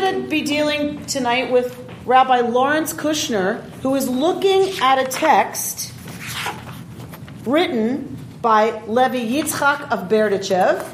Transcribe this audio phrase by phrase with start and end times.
[0.00, 1.74] going to be dealing tonight with
[2.04, 5.90] Rabbi Lawrence Kushner, who is looking at a text
[7.46, 10.84] written by Levi Yitzchak of Berdichev.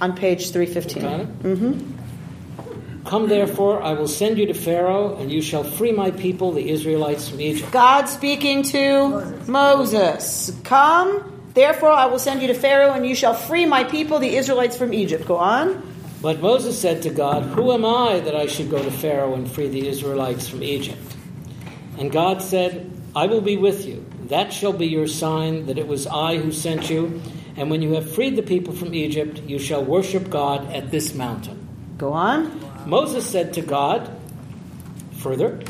[0.00, 1.02] on page 315.
[1.02, 1.28] Got it?
[3.04, 6.70] Come therefore, I will send you to Pharaoh, and you shall free my people, the
[6.70, 7.70] Israelites, from Egypt.
[7.70, 10.50] God speaking to Moses.
[10.64, 14.36] Come, therefore, I will send you to Pharaoh, and you shall free my people, the
[14.36, 15.26] Israelites, from Egypt.
[15.26, 15.92] Go on.
[16.22, 19.50] But Moses said to God, Who am I that I should go to Pharaoh and
[19.50, 21.13] free the Israelites from Egypt?
[21.98, 24.04] And God said, I will be with you.
[24.28, 27.22] That shall be your sign that it was I who sent you.
[27.56, 31.14] And when you have freed the people from Egypt, you shall worship God at this
[31.14, 31.68] mountain.
[31.98, 32.60] Go on.
[32.88, 34.10] Moses said to God,
[35.18, 35.60] further,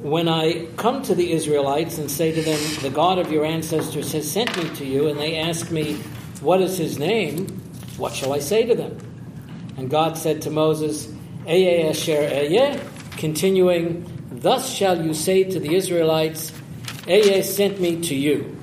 [0.00, 4.12] When I come to the Israelites and say to them, The God of your ancestors
[4.12, 5.94] has sent me to you, and they ask me,
[6.40, 7.46] What is his name?
[7.96, 8.98] What shall I say to them?
[9.76, 11.06] And God said to Moses,
[11.46, 12.80] Ehyeh asher Ehyeh,
[13.18, 14.04] continuing,
[14.40, 16.50] Thus shall you say to the Israelites,
[17.06, 18.56] Ehyeh sent me to you.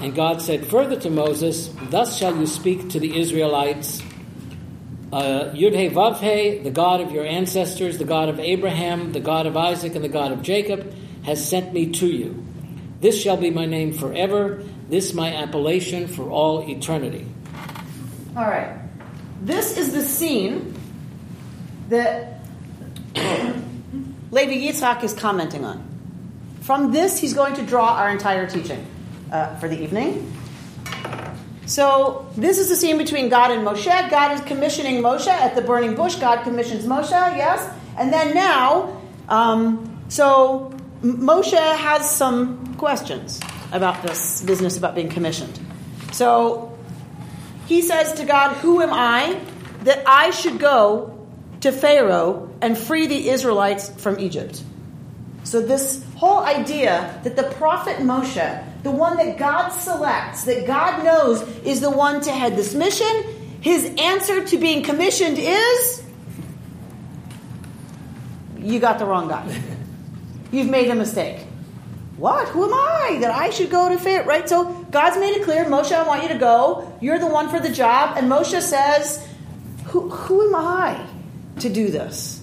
[0.00, 4.02] And God said further to Moses, Thus shall you speak to the Israelites,
[5.12, 9.56] uh, Yud-He Vav-He, the God of your ancestors, the God of Abraham, the God of
[9.56, 10.94] Isaac, and the God of Jacob,
[11.24, 12.42] has sent me to you.
[13.00, 17.26] This shall be my name forever, this my appellation for all eternity.
[18.36, 18.78] All right.
[19.42, 20.74] This is the scene
[21.88, 22.40] that
[24.30, 25.84] Levi Yitzhak is commenting on.
[26.60, 28.86] From this, he's going to draw our entire teaching
[29.32, 30.32] uh, for the evening.
[31.66, 34.10] So, this is the scene between God and Moshe.
[34.10, 36.16] God is commissioning Moshe at the burning bush.
[36.16, 37.72] God commissions Moshe, yes?
[37.96, 43.40] And then now, um, so Moshe has some questions
[43.72, 45.58] about this business about being commissioned.
[46.12, 46.76] So,
[47.66, 49.40] he says to God, Who am I
[49.84, 51.19] that I should go
[51.60, 54.62] to Pharaoh and free the Israelites from Egypt?
[55.44, 61.04] So, this whole idea that the prophet Moshe, the one that God selects, that God
[61.04, 63.24] knows is the one to head this mission,
[63.60, 66.02] his answer to being commissioned is
[68.58, 69.60] You got the wrong guy.
[70.52, 71.38] You've made a mistake.
[72.16, 72.48] What?
[72.48, 74.26] Who am I that I should go to Pharaoh?
[74.26, 74.46] Right?
[74.46, 76.92] So God's made it clear, Moshe, I want you to go.
[77.00, 78.18] You're the one for the job.
[78.18, 79.26] And Moshe says,
[79.86, 81.06] Who, who am I
[81.60, 82.42] to do this?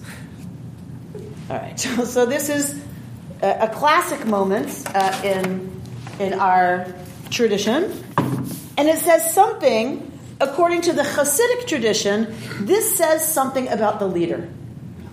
[1.49, 1.77] All right.
[1.87, 2.79] So, so this is
[3.41, 5.81] a, a classic moment uh, in
[6.19, 6.87] in our
[7.29, 8.03] tradition,
[8.77, 12.35] and it says something according to the Hasidic tradition.
[12.61, 14.49] This says something about the leader,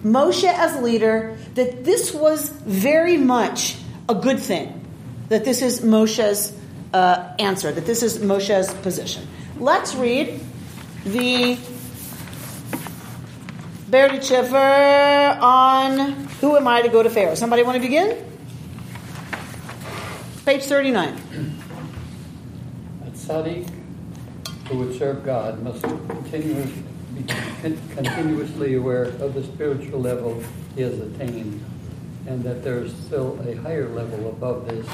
[0.02, 1.36] Moshe as leader.
[1.54, 3.76] That this was very much
[4.08, 4.80] a good thing.
[5.28, 6.56] That this is Moshe's
[6.92, 7.70] uh, answer.
[7.72, 9.26] That this is Moshe's position.
[9.58, 10.40] Let's read
[11.04, 11.58] the
[13.94, 17.36] Berdichever on who am I to go to Pharaoh?
[17.36, 18.26] Somebody want to begin?
[20.44, 21.16] Page 39.
[23.06, 23.70] A tzaddik
[24.66, 26.72] who would serve God must continuous,
[27.14, 27.22] be
[27.94, 30.42] continuously aware of the spiritual level
[30.74, 31.64] he has attained,
[32.26, 34.88] and that there is still a higher level above this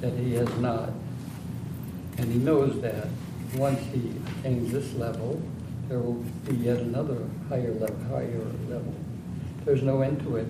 [0.00, 0.90] that he has not.
[2.18, 3.08] And he knows that
[3.56, 5.42] once he attains this level,
[5.88, 7.18] there will be yet another
[7.48, 7.96] higher level.
[8.08, 8.94] Higher level.
[9.64, 10.46] There's no end to it.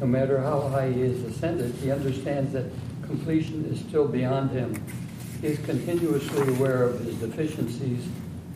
[0.00, 2.64] No matter how high he is ascended, he understands that
[3.02, 4.82] completion is still beyond him.
[5.40, 8.06] he is continuously aware of his deficiencies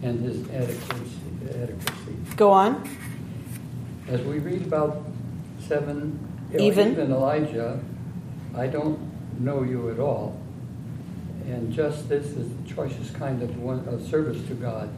[0.03, 1.21] and his adequacy.
[1.63, 2.17] adequacy.
[2.37, 2.89] Go on.
[4.09, 5.05] As we read about
[5.61, 6.19] seven,
[6.59, 6.93] Even?
[6.93, 7.79] even Elijah,
[8.57, 8.99] I don't
[9.41, 10.41] know you at all,
[11.47, 14.89] and just this is the choicest kind of one of service to God.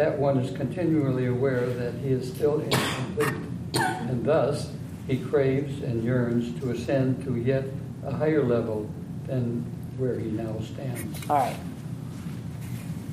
[0.00, 3.34] That one is continually aware that he is still incomplete,
[3.74, 4.70] and thus
[5.06, 7.64] he craves and yearns to ascend to yet
[8.06, 8.88] a higher level
[9.26, 9.62] than
[9.98, 11.28] where he now stands.
[11.28, 11.56] All right.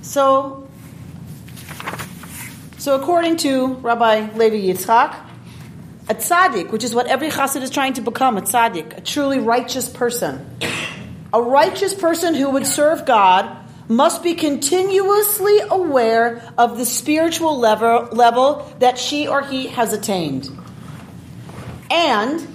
[0.01, 0.69] So,
[2.78, 5.13] so according to Rabbi Levi Yitzchak,
[6.07, 9.39] a tzaddik, which is what every chassid is trying to become, a tzaddik, a truly
[9.39, 10.50] righteous person,
[11.34, 18.10] a righteous person who would serve God must be continuously aware of the spiritual level,
[18.12, 20.50] level that she or he has attained.
[21.89, 22.45] And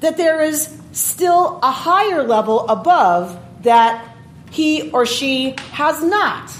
[0.00, 4.16] that there is still a higher level above that
[4.50, 6.52] he or she has not.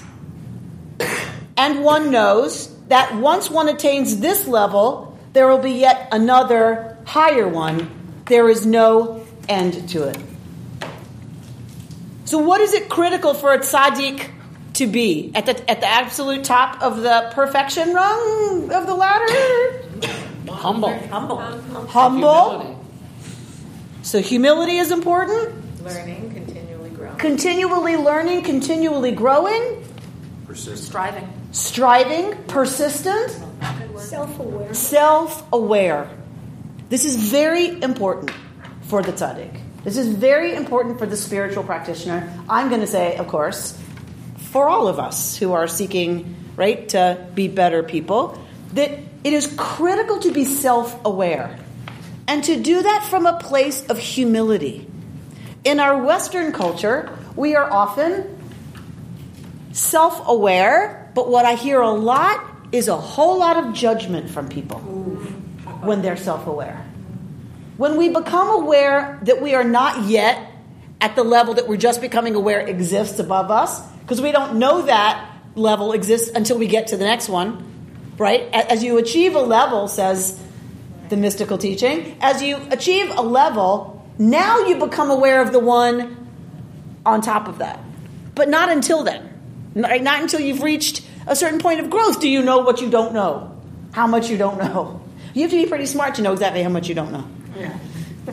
[1.56, 7.48] And one knows that once one attains this level, there will be yet another higher
[7.48, 7.90] one.
[8.26, 10.18] There is no end to it.
[12.28, 14.28] So, what is it critical for a tzaddik
[14.74, 19.32] to be at the at the absolute top of the perfection rung of the ladder?
[20.46, 20.92] Humble.
[21.08, 21.38] Humble.
[21.86, 22.50] Humble.
[22.50, 22.76] Humility.
[24.02, 25.82] So, humility is important.
[25.82, 27.16] Learning, continually growing.
[27.16, 29.82] Continually learning, continually growing,
[30.46, 30.84] Persist.
[30.84, 31.32] Striving.
[31.52, 33.30] striving, persistent,
[33.96, 34.74] Self-aware.
[34.74, 36.10] self aware.
[36.90, 38.32] This is very important
[38.82, 39.62] for the tzaddik.
[39.84, 42.32] This is very important for the spiritual practitioner.
[42.48, 43.80] I'm going to say, of course,
[44.50, 48.40] for all of us who are seeking, right, to be better people,
[48.72, 48.90] that
[49.24, 51.58] it is critical to be self aware
[52.26, 54.86] and to do that from a place of humility.
[55.64, 58.38] In our Western culture, we are often
[59.72, 64.48] self aware, but what I hear a lot is a whole lot of judgment from
[64.48, 66.84] people when they're self aware.
[67.78, 70.50] When we become aware that we are not yet
[71.00, 74.82] at the level that we're just becoming aware exists above us, because we don't know
[74.82, 77.64] that level exists until we get to the next one,
[78.18, 78.52] right?
[78.52, 80.36] As you achieve a level, says
[81.08, 86.28] the mystical teaching, as you achieve a level, now you become aware of the one
[87.06, 87.78] on top of that.
[88.34, 89.24] But not until then.
[89.76, 93.14] Not until you've reached a certain point of growth do you know what you don't
[93.14, 93.56] know,
[93.92, 95.00] how much you don't know.
[95.32, 97.28] You have to be pretty smart to know exactly how much you don't know.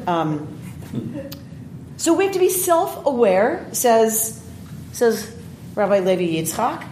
[0.08, 0.60] Um,
[1.98, 4.42] so we have to be self-aware, says
[4.92, 5.36] says
[5.76, 6.88] Rabbi Levi Yitzchak,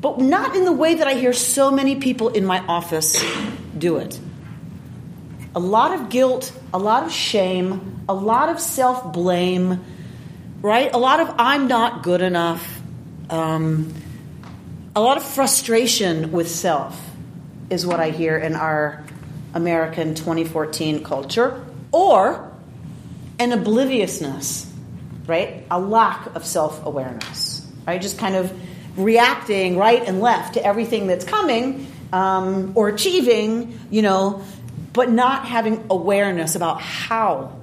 [0.00, 3.22] but not in the way that I hear so many people in my office
[3.76, 4.18] do it.
[5.54, 9.84] A lot of guilt, a lot of shame, a lot of self-blame,
[10.62, 10.92] right?
[10.92, 12.82] A lot of I'm not good enough,
[13.30, 13.92] um,
[14.96, 17.00] a lot of frustration with self
[17.70, 19.04] is what I hear in our
[19.54, 22.52] American 2014 culture, or
[23.38, 24.70] an obliviousness,
[25.26, 25.64] right?
[25.70, 28.00] A lack of self awareness, right?
[28.00, 28.52] Just kind of
[28.98, 34.42] reacting right and left to everything that's coming um, or achieving, you know,
[34.92, 37.56] but not having awareness about how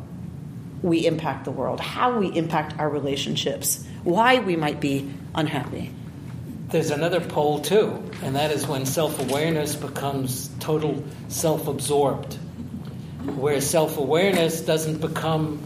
[0.82, 5.92] we impact the world, how we impact our relationships, why we might be unhappy.
[6.72, 12.36] There's another pole too, and that is when self awareness becomes total self absorbed.
[13.26, 15.62] Where self awareness doesn't become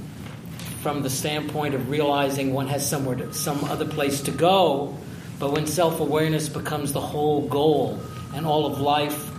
[0.82, 4.98] from the standpoint of realizing one has somewhere to, some other place to go,
[5.38, 8.00] but when self awareness becomes the whole goal
[8.34, 9.32] and all of life.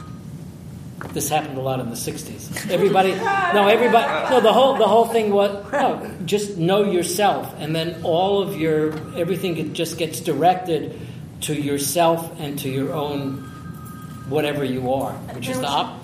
[1.13, 2.71] This happened a lot in the '60s.
[2.71, 4.41] Everybody, no, everybody, no.
[4.41, 6.15] The whole, the whole thing was no.
[6.27, 10.99] Just know yourself, and then all of your everything just gets directed
[11.47, 13.39] to yourself and to your own
[14.29, 16.01] whatever you are, which is the op-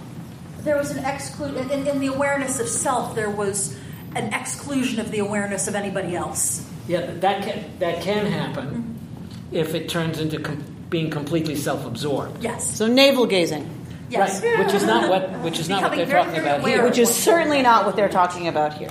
[0.63, 3.15] There was an exclude in, in the awareness of self.
[3.15, 3.77] There was
[4.15, 6.69] an exclusion of the awareness of anybody else.
[6.87, 7.07] yeah.
[7.15, 9.57] That can that can happen mm-hmm.
[9.57, 12.43] if it turns into com- being completely self-absorbed.
[12.45, 12.77] Yes.
[12.77, 13.69] So navel gazing,
[14.11, 14.43] Yes.
[14.45, 16.69] Right, which is not what which is not what they're Becoming talking very, very about
[16.69, 16.85] here.
[16.85, 18.91] which is certainly not what they're talking about here,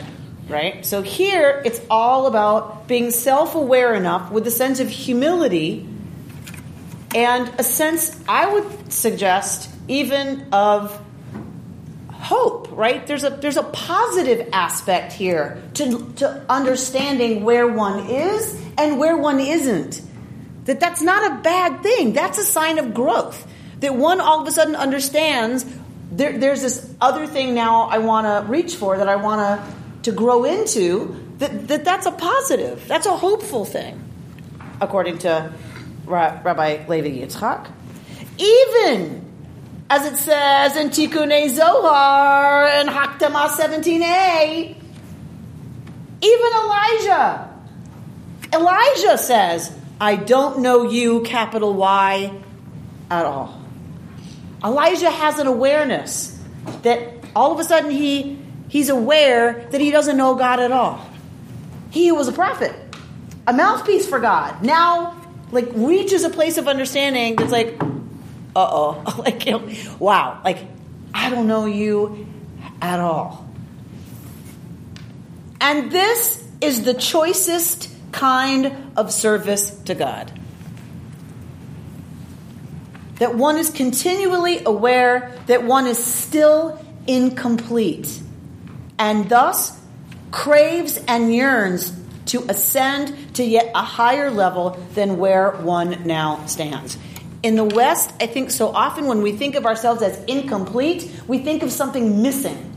[0.50, 0.84] right?
[0.86, 5.88] So here it's all about being self-aware enough with a sense of humility
[7.16, 11.00] and a sense, I would suggest, even of
[12.12, 13.06] hope, right?
[13.08, 19.18] There's a there's a positive aspect here to to understanding where one is and where
[19.18, 20.02] one isn't.
[20.66, 22.14] That that's not a bad thing.
[22.14, 23.48] That's a sign of growth.
[23.80, 25.66] That one all of a sudden understands
[26.12, 30.12] there, there's this other thing now I want to reach for that I want to
[30.12, 31.18] to grow into.
[31.40, 32.88] That, that that's a positive.
[32.88, 34.00] That's a hopeful thing.
[34.82, 35.54] according to
[36.06, 37.68] Rabbi Levi Yitzchak.
[38.38, 39.22] Even
[39.90, 44.76] as it says in Tikkun Zohar and Hakdama 17a,
[46.22, 47.50] even Elijah.
[48.54, 52.32] Elijah says, I don't know you, capital Y,
[53.10, 53.62] at all.
[54.64, 56.40] Elijah has an awareness
[56.84, 58.40] that all of a sudden he
[58.70, 61.06] he's aware that he doesn't know God at all.
[61.90, 62.74] He was a prophet,
[63.46, 64.64] a mouthpiece for God.
[64.64, 65.21] Now,
[65.52, 67.78] like reaches a place of understanding that's like,
[68.56, 70.60] uh oh, like you know, wow, like
[71.14, 72.28] I don't know you
[72.82, 73.48] at all.
[75.60, 80.32] And this is the choicest kind of service to God.
[83.16, 88.20] That one is continually aware that one is still incomplete
[88.98, 89.80] and thus
[90.32, 91.92] craves and yearns
[92.28, 96.98] to ascend to yet a higher level than where one now stands.
[97.44, 101.40] In the West, I think so often when we think of ourselves as incomplete, we
[101.40, 102.68] think of something missing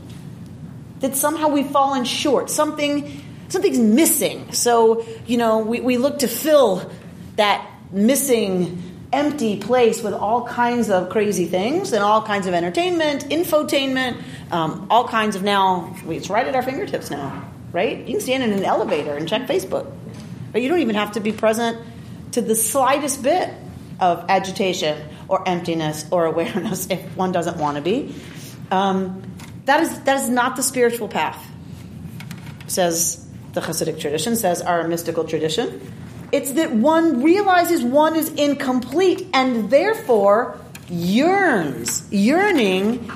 [1.01, 2.49] that somehow we've fallen short.
[2.49, 4.51] Something, something's missing.
[4.53, 6.91] So, you know, we, we look to fill
[7.35, 8.81] that missing,
[9.13, 14.21] empty place with all kinds of crazy things and all kinds of entertainment, infotainment,
[14.51, 17.99] um, all kinds of now, it's right at our fingertips now, right?
[17.99, 19.91] You can stand in an elevator and check Facebook.
[20.53, 21.77] But you don't even have to be present
[22.31, 23.53] to the slightest bit
[23.99, 28.15] of agitation or emptiness or awareness if one doesn't want to be.
[28.71, 29.21] Um,
[29.65, 31.45] that is, that is not the spiritual path,
[32.67, 35.91] says the Hasidic tradition, says our mystical tradition.
[36.31, 42.07] It's that one realizes one is incomplete and therefore yearns.
[42.11, 43.11] Yearning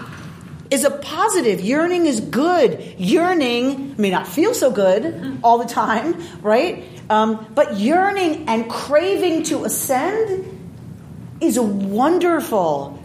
[0.72, 1.62] is a positive.
[1.62, 2.82] Yearning is good.
[2.98, 6.84] Yearning may not feel so good all the time, right?
[7.10, 10.46] Um, but yearning and craving to ascend
[11.42, 13.02] is a wonderful,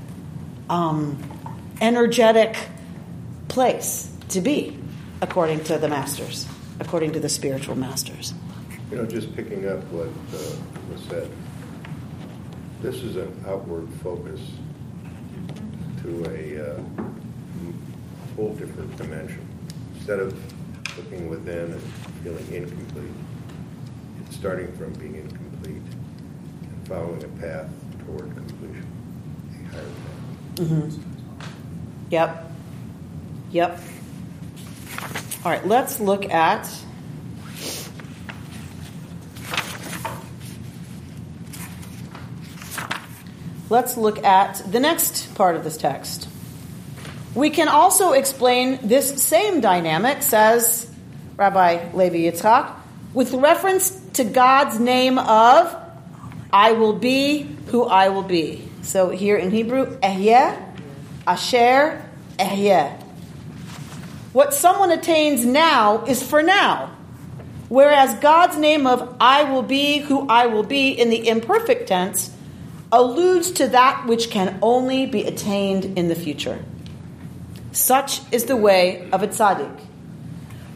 [0.69, 1.19] um,
[1.81, 2.57] energetic
[3.49, 4.77] place to be,
[5.23, 6.47] according to the masters,
[6.81, 8.35] according to the spiritual masters.
[8.91, 10.57] You know, just picking up what uh,
[10.93, 11.31] was said,
[12.83, 14.41] this is an outward focus
[16.03, 16.83] to a uh,
[18.37, 19.47] whole different dimension.
[19.97, 21.83] Instead of looking within and
[22.23, 23.11] feeling incomplete,
[24.21, 25.83] it's starting from being incomplete
[26.63, 27.69] and following a path
[28.05, 28.87] toward completion,
[29.53, 30.57] a higher path.
[30.57, 31.03] Mm-hmm.
[32.11, 32.51] Yep.
[33.53, 33.81] Yep.
[35.45, 36.69] All right, let's look at.
[43.71, 46.24] Let's look at the next part of this text.
[47.35, 50.89] We can also explain this same dynamic, says
[51.37, 52.73] Rabbi Levi Yitzchak,
[53.13, 55.75] with reference to God's name of
[56.53, 58.69] I will be who I will be.
[58.83, 60.57] So here in Hebrew, Ehyeh,
[61.27, 62.05] Asher,
[62.39, 63.01] Ehyeh.
[64.33, 66.95] What someone attains now is for now.
[67.69, 72.31] Whereas God's name of I will be who I will be in the imperfect tense
[72.93, 76.65] alludes to that which can only be attained in the future.
[77.75, 79.81] Such is the way of a tzaddik,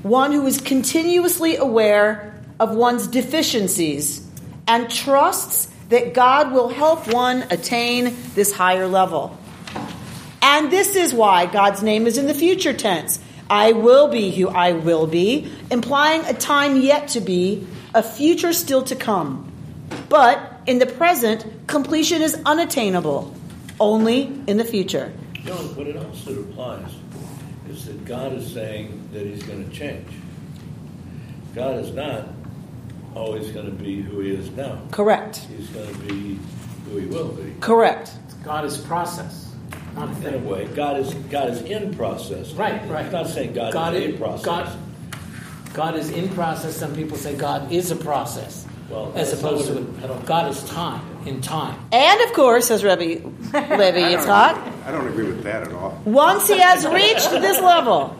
[0.02, 4.26] one who is continuously aware of one's deficiencies
[4.66, 9.38] and trusts that God will help one attain this higher level.
[10.42, 14.48] And this is why God's name is in the future tense I will be who
[14.48, 17.64] I will be, implying a time yet to be,
[17.94, 19.50] a future still to come.
[20.08, 23.32] But in the present, completion is unattainable,
[23.78, 25.12] only in the future.
[25.48, 26.90] No, what it also implies
[27.70, 30.06] is that God is saying that He's going to change.
[31.54, 32.28] God is not
[33.14, 34.80] always going to be who He is now.
[34.90, 35.38] Correct.
[35.56, 36.38] He's going to be
[36.90, 37.54] who He will be.
[37.60, 38.12] Correct.
[38.44, 39.46] God is process.
[39.94, 42.52] Not In a way, God is God is in process.
[42.52, 43.04] Right, right.
[43.04, 44.44] He's not saying God, God is is- in process.
[44.44, 44.78] God-
[45.74, 46.76] God is in process.
[46.76, 48.66] Some people say God is a process.
[48.90, 51.78] Well, as opposed to what it- God is time, in time.
[51.92, 56.00] And of course, says Rabbi Levi Yitzchak, I don't agree with that at all.
[56.04, 58.16] once he has reached this level,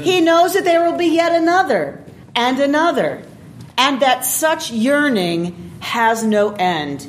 [0.00, 3.22] he knows that there will be yet another and another,
[3.76, 7.06] and that such yearning has no end,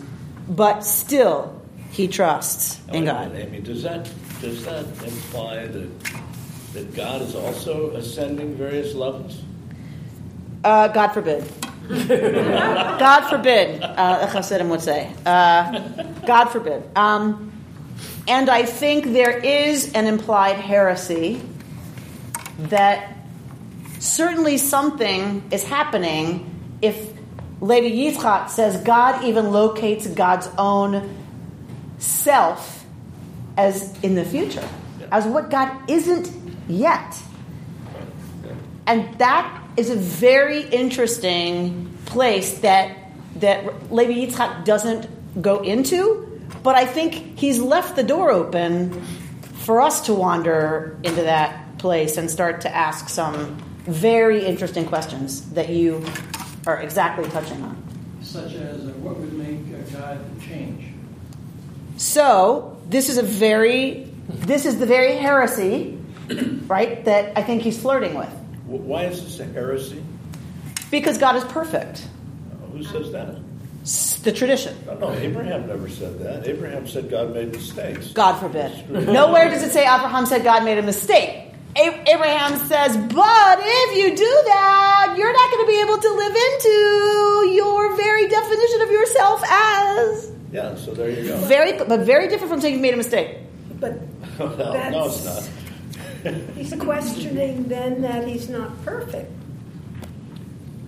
[0.47, 1.59] but still
[1.91, 3.35] he trusts in God.
[3.35, 4.09] I mean, does that
[4.41, 6.03] does that imply that
[6.73, 9.41] that God is also ascending various levels?
[10.63, 11.43] Uh, God forbid.
[12.99, 14.31] God forbid, uh, a
[14.69, 15.11] would say.
[15.25, 16.83] Uh, God forbid.
[16.95, 17.51] Um,
[18.27, 21.41] and I think there is an implied heresy
[22.59, 23.17] that
[23.97, 27.11] certainly something is happening if
[27.59, 31.15] Levi Yitzchak says God even locates God's own
[31.97, 32.85] self
[33.57, 34.67] as in the future,
[35.11, 36.31] as what God isn't
[36.67, 37.19] yet.
[38.85, 42.97] And that is a very interesting place that
[43.37, 45.07] that Levi Yitzchak doesn't
[45.41, 49.01] go into, but I think he's left the door open
[49.63, 55.49] for us to wander into that place and start to ask some very interesting questions
[55.51, 56.03] that you
[56.67, 57.81] are exactly touching on.
[58.21, 59.59] Such as uh, what would make
[59.93, 60.93] God change?
[61.95, 65.97] So, this is a very, this is the very heresy,
[66.67, 68.33] right, that I think he's flirting with.
[68.69, 70.01] Wh- Why is this a heresy?
[70.91, 72.07] Because God is perfect.
[72.51, 73.35] Uh, who says that?
[74.23, 74.75] The tradition.
[74.85, 76.45] No, no, Abraham never said that.
[76.47, 78.09] Abraham said God made mistakes.
[78.11, 78.89] God forbid.
[78.89, 81.45] Nowhere does it say Abraham said God made a mistake.
[81.75, 86.09] A- Abraham says, but if you do that, you're not going to be able to
[86.13, 91.37] live into your very definition of yourself as Yeah, so there you go.
[91.37, 93.37] very, but very different from saying you made a mistake.
[93.79, 94.01] But
[94.39, 94.47] no,
[94.89, 95.49] no, it's not.
[96.55, 99.31] He's questioning then that he's not perfect.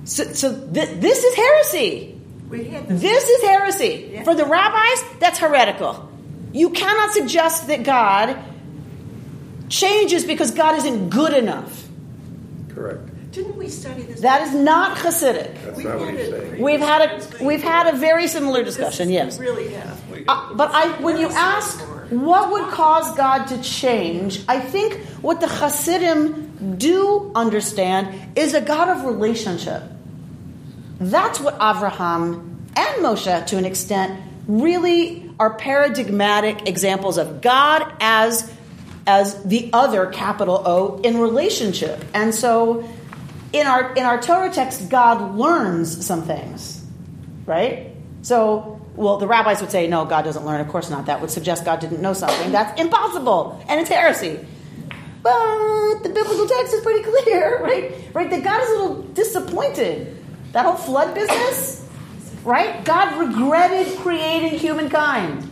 [0.05, 2.19] So, so th- this is heresy.
[2.49, 3.01] This.
[3.01, 4.21] This is heresy.
[4.25, 6.09] For the rabbis, that's heretical.
[6.51, 8.37] You cannot suggest that God
[9.69, 11.87] changes because God isn't good enough.
[12.69, 13.07] Correct.
[13.31, 14.19] Didn't we study this?
[14.19, 15.63] That is not Hasidic.
[15.63, 16.61] That's We not what had he's saying.
[16.61, 17.01] We've had
[17.39, 19.07] a we've had a very similar discussion.
[19.07, 20.01] This- Yes, We really have.
[20.27, 21.79] Uh, but I when you ask
[22.11, 28.61] what would cause God to change, I think what the Hasidim do understand is a
[28.61, 29.83] God of relationship.
[30.99, 38.51] That's what Avraham and Moshe, to an extent, really are paradigmatic examples of God as
[39.07, 42.03] as the other capital O in relationship.
[42.13, 42.87] And so
[43.53, 46.83] in our in our Torah text, God learns some things,
[47.45, 47.95] right?
[48.21, 50.59] So, well, the rabbis would say, no, God doesn't learn.
[50.59, 51.05] Of course not.
[51.05, 52.51] That would suggest God didn't know something.
[52.51, 54.39] That's impossible, and it's heresy.
[55.23, 57.93] But the biblical text is pretty clear, right?
[58.13, 60.17] Right, that God is a little disappointed.
[60.51, 61.87] That whole flood business,
[62.43, 62.83] right?
[62.83, 65.49] God regretted creating humankind.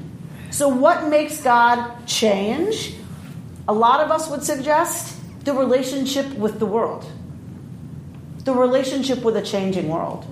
[0.52, 2.96] So, what makes God change?
[3.68, 7.10] A lot of us would suggest the relationship with the world,
[8.44, 10.26] the relationship with a changing world,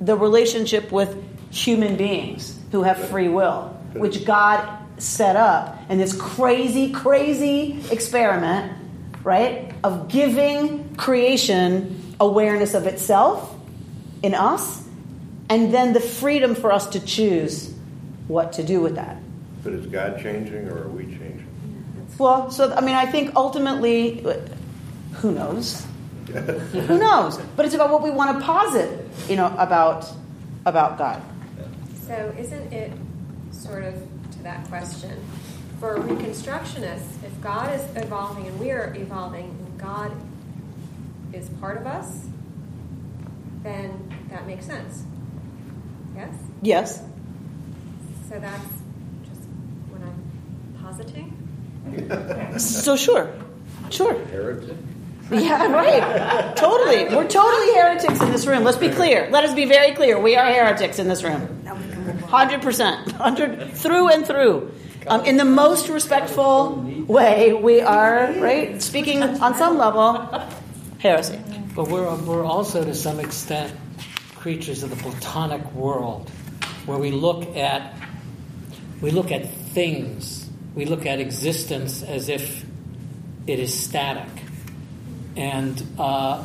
[0.00, 1.16] the relationship with
[1.50, 8.72] human beings who have free will, which God set up in this crazy, crazy experiment,
[9.24, 13.54] right, of giving creation awareness of itself
[14.22, 14.86] in us,
[15.48, 17.74] and then the freedom for us to choose
[18.28, 19.16] what to do with that.
[19.64, 21.46] But is God changing or are we changing?
[22.18, 24.24] Well, so I mean, I think ultimately,
[25.14, 25.84] who knows?
[26.26, 27.38] who knows?
[27.56, 30.06] But it's about what we want to posit, you know, about
[30.66, 31.22] about God.
[32.10, 32.92] So, isn't it
[33.52, 33.94] sort of
[34.32, 35.16] to that question
[35.78, 37.22] for Reconstructionists?
[37.24, 40.10] If God is evolving and we are evolving, and God
[41.32, 42.26] is part of us,
[43.62, 45.04] then that makes sense.
[46.16, 46.34] Yes.
[46.62, 46.98] Yes.
[48.28, 48.68] So that's
[49.22, 49.42] just
[49.90, 51.36] what I'm positing.
[52.58, 53.32] So sure,
[53.90, 54.18] sure.
[54.26, 54.76] Heretic?
[55.30, 56.56] Yeah, right.
[56.56, 57.04] totally.
[57.04, 58.64] We're totally heretics in this room.
[58.64, 59.28] Let's be clear.
[59.30, 60.18] Let us be very clear.
[60.18, 61.59] We are heretics in this room.
[62.30, 64.72] Hundred percent, hundred through and through.
[65.08, 66.76] Um, in the most respectful
[67.08, 70.28] way, we are right speaking on some level
[71.00, 71.40] heresy.
[71.74, 73.72] But we're, we're also, to some extent,
[74.36, 76.30] creatures of the Platonic world,
[76.86, 77.94] where we look at
[79.00, 82.64] we look at things, we look at existence as if
[83.48, 84.30] it is static,
[85.34, 86.44] and uh,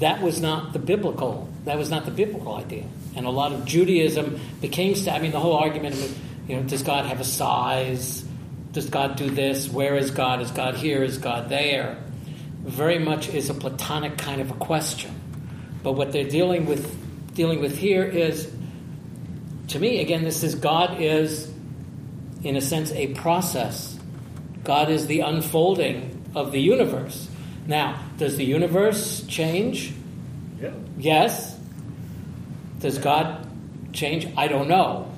[0.00, 1.48] that was not the biblical.
[1.64, 2.84] That was not the biblical idea.
[3.16, 4.94] And a lot of Judaism became.
[5.08, 6.18] I mean, the whole argument, of,
[6.48, 8.24] you know, does God have a size?
[8.72, 9.68] Does God do this?
[9.68, 10.40] Where is God?
[10.40, 11.02] Is God here?
[11.02, 11.98] Is God there?
[12.62, 15.14] Very much is a Platonic kind of a question.
[15.82, 16.96] But what they're dealing with
[17.34, 18.52] dealing with here is,
[19.68, 21.50] to me, again, this is God is,
[22.42, 23.98] in a sense, a process.
[24.64, 27.28] God is the unfolding of the universe.
[27.66, 29.92] Now, does the universe change?
[30.60, 30.72] Yeah.
[30.98, 31.58] Yes.
[32.80, 33.46] Does God
[33.92, 34.26] change?
[34.36, 35.10] I don't know.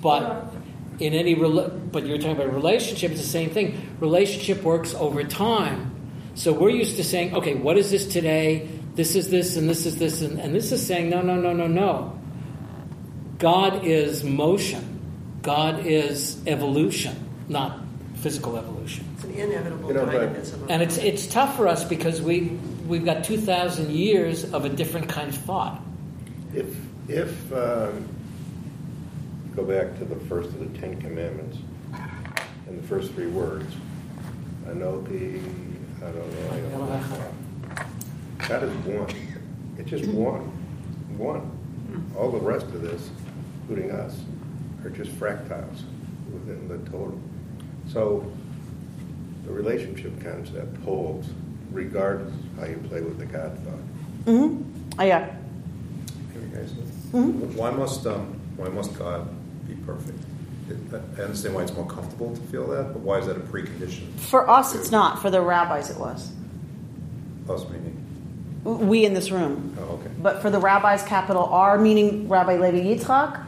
[0.00, 0.52] But
[0.98, 3.96] in any rela- but you're talking about relationship, it's the same thing.
[4.00, 5.90] Relationship works over time.
[6.34, 8.68] So we're used to saying, okay, what is this today?
[8.94, 11.52] This is this, and this is this, and, and this is saying, no, no, no,
[11.52, 12.18] no, no.
[13.38, 15.00] God is motion.
[15.42, 17.16] God is evolution,
[17.48, 17.80] not
[18.16, 19.04] physical evolution.
[19.14, 20.62] It's an inevitable You know, dynamism.
[20.62, 24.64] of And it's it's tough for us because we we've got two thousand years of
[24.64, 25.82] a different kind of thought.
[26.54, 26.76] If,
[27.08, 28.08] if, um,
[29.56, 31.58] go back to the first of the Ten Commandments,
[32.66, 33.74] and the first three words,
[34.66, 35.42] Anoki,
[35.98, 37.32] I don't know, I don't know.
[38.48, 39.14] That is one.
[39.78, 40.42] It's just one.
[41.16, 41.50] One.
[42.16, 43.10] All the rest of this,
[43.62, 44.18] including us,
[44.84, 45.82] are just fractals
[46.32, 47.20] within the total.
[47.88, 48.30] So
[49.44, 51.28] the relationship concept holds
[51.70, 54.26] regardless how you play with the God thought.
[54.26, 54.90] Mm-hmm.
[54.98, 55.34] Oh, yeah.
[56.68, 57.54] Can you guys- Mhm.
[57.56, 59.26] Why must um, why must God
[59.68, 60.18] be perfect?
[60.70, 60.76] It-
[61.18, 64.08] I understand why it's more comfortable to feel that, but why is that a precondition?
[64.18, 65.20] For us, it's not.
[65.20, 66.30] For the rabbis, it was.
[67.48, 67.96] Us meaning.
[68.88, 69.76] We in this room.
[69.80, 70.10] Oh, okay.
[70.22, 73.40] But for the rabbis, capital R, meaning Rabbi Levi Yitzchak,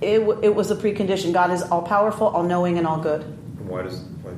[0.00, 1.32] it, it was a precondition.
[1.32, 3.22] God is all powerful, all knowing, and all good.
[3.22, 4.32] And why does why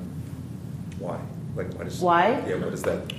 [1.01, 1.19] why
[1.57, 2.43] like why does Why?
[2.49, 2.57] Yeah.
[2.65, 3.13] What is that?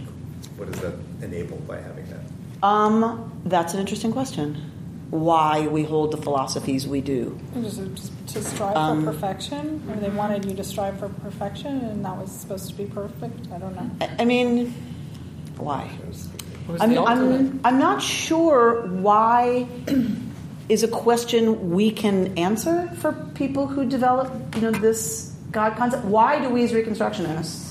[0.57, 2.65] What is that enabled by having that?
[2.67, 4.55] Um, that's an interesting question.
[5.09, 7.37] Why we hold the philosophies we do.
[7.53, 9.83] Was just to strive Um, for perfection?
[9.89, 13.51] Or they wanted you to strive for perfection and that was supposed to be perfect?
[13.53, 13.89] I don't know.
[13.99, 14.73] I, I mean,
[15.57, 15.89] why?
[16.79, 16.97] I'm.
[16.97, 19.67] I'm, I'm not sure why
[20.69, 26.05] is a question we can answer for people who develop, you know, this God concept.
[26.05, 27.70] Why do we as Reconstructionists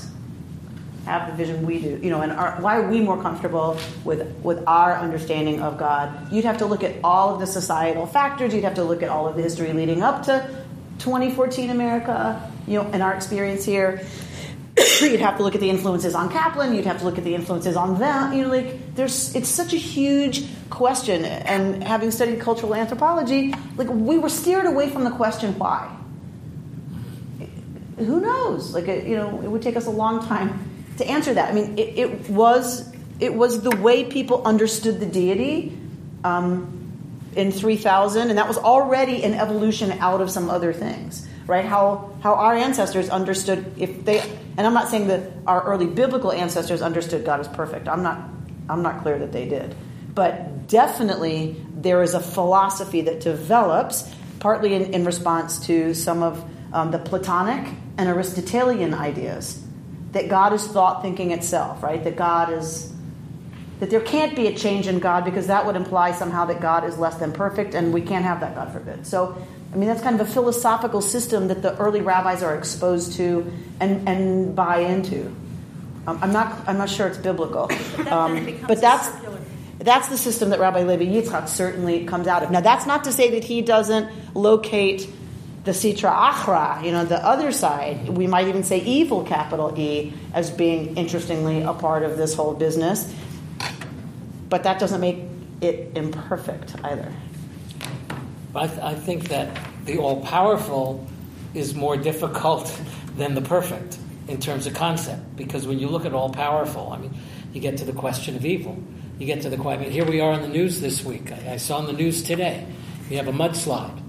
[1.11, 1.99] have the vision we do?
[2.03, 6.33] You know, and are, why are we more comfortable with with our understanding of God?
[6.33, 8.55] You'd have to look at all of the societal factors.
[8.55, 10.49] You'd have to look at all of the history leading up to
[10.99, 12.51] 2014 America.
[12.66, 14.07] You know, and our experience here.
[15.01, 16.75] you'd have to look at the influences on Kaplan.
[16.75, 18.33] You'd have to look at the influences on them.
[18.33, 21.25] You know, like there's, it's such a huge question.
[21.25, 25.96] And having studied cultural anthropology, like we were steered away from the question why.
[27.99, 28.73] Who knows?
[28.73, 30.70] Like you know, it would take us a long time
[31.01, 31.51] to answer that.
[31.51, 35.77] I mean, it, it was it was the way people understood the deity.
[36.25, 36.81] Um,
[37.37, 42.13] in 3000 and that was already an evolution out of some other things right how
[42.23, 44.19] how our ancestors understood if they
[44.57, 48.29] and i'm not saying that our early biblical ancestors understood god as perfect i'm not
[48.69, 49.75] i'm not clear that they did
[50.13, 56.45] but definitely there is a philosophy that develops partly in, in response to some of
[56.73, 59.63] um, the platonic and aristotelian ideas
[60.12, 62.90] that god is thought thinking itself right that god is
[63.81, 66.85] that there can't be a change in God because that would imply somehow that God
[66.85, 69.07] is less than perfect, and we can't have that, God forbid.
[69.07, 69.37] So,
[69.73, 73.51] I mean, that's kind of a philosophical system that the early rabbis are exposed to
[73.81, 75.35] and, and buy into.
[76.07, 77.70] Um, I'm not I'm not sure it's biblical,
[78.09, 79.11] um, but that's
[79.79, 82.51] that's the system that Rabbi Levi Yitzchak certainly comes out of.
[82.51, 85.09] Now, that's not to say that he doesn't locate
[85.64, 88.09] the Sitra Achra, you know, the other side.
[88.09, 92.55] We might even say evil, capital E, as being interestingly a part of this whole
[92.55, 93.12] business.
[94.49, 95.18] But that doesn't make
[95.61, 97.12] it imperfect either.
[98.55, 101.07] I, th- I think that the all powerful
[101.55, 102.81] is more difficult
[103.16, 106.99] than the perfect in terms of concept because when you look at all powerful, I
[106.99, 107.14] mean,
[107.53, 108.83] you get to the question of evil.
[109.18, 109.83] You get to the question.
[109.83, 111.31] I mean, here we are on the news this week.
[111.31, 112.66] I, I saw on the news today.
[113.11, 114.01] We have a mudslide.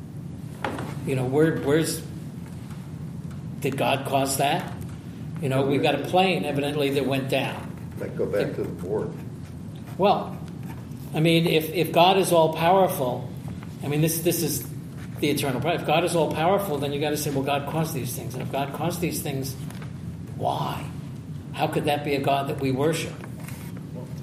[1.06, 2.02] You know, where, where's
[3.60, 4.74] did God cause that?
[5.42, 7.68] You know, we've got a plane evidently that went down.
[8.00, 9.12] Like, go back to the board.
[9.98, 10.38] Well,
[11.14, 13.30] I mean, if, if God is all powerful,
[13.84, 14.66] I mean, this this is
[15.20, 15.66] the eternal.
[15.68, 18.34] If God is all powerful, then you got to say, well, God caused these things,
[18.34, 19.56] and if God caused these things,
[20.36, 20.84] why?
[21.54, 23.14] How could that be a God that we worship?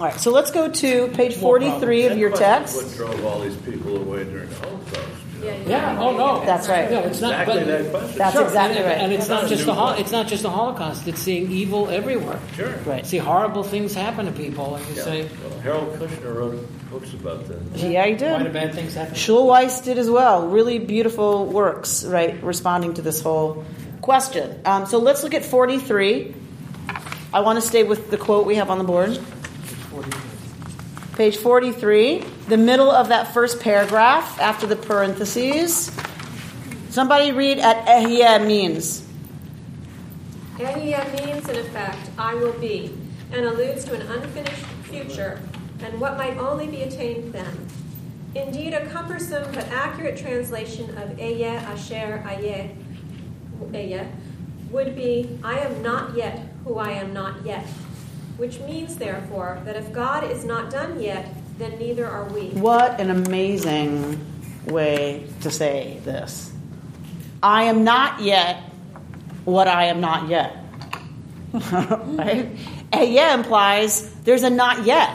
[0.01, 2.77] All right, so let's go to page More 43 of your text.
[2.77, 5.18] What drove all these people away during the Holocaust?
[5.39, 5.59] You know?
[5.67, 5.99] Yeah.
[6.01, 6.45] Oh no.
[6.45, 6.91] That's right.
[6.91, 7.41] No, it's not.
[7.49, 8.19] Exactly but, that question.
[8.19, 8.99] That's Sure, exactly and, right.
[8.99, 11.07] And it's That's not not just the new hol- it's not just the Holocaust.
[11.09, 12.39] It's seeing evil everywhere.
[12.57, 12.73] Sure.
[12.87, 13.07] Right.
[13.07, 15.03] See horrible things happen to people, and you Yeah.
[15.05, 17.61] say, Well, Harold Kushner wrote books about that.
[17.79, 18.53] Yeah, he why do did.
[18.53, 19.15] bad things happen?
[19.15, 20.47] Schulweis did as well.
[20.49, 23.65] Really beautiful works, right, responding to this whole
[24.01, 24.61] question.
[24.65, 26.35] Um, so let's look at 43.
[27.33, 29.19] I want to stay with the quote we have on the board.
[31.19, 35.91] Page 43, the middle of that first paragraph after the parentheses.
[36.91, 39.05] Somebody read at Ehyeh means.
[40.59, 42.97] Ehyeh means, in effect, I will be,
[43.33, 45.43] and alludes to an unfinished future
[45.81, 47.67] and what might only be attained then.
[48.37, 52.77] Indeed, a cumbersome but accurate translation of Ehyeh Asher Ehyeh
[54.71, 57.67] would be, I am not yet who I am not yet,
[58.39, 62.51] which means, therefore, that if God is not done yet, then neither are we.
[62.51, 64.25] What an amazing
[64.65, 66.53] way to say this.
[67.43, 68.63] I am not yet
[69.45, 70.57] what I am not yet.
[71.53, 72.55] right?
[72.93, 75.11] Ehyeh implies there's a not yet.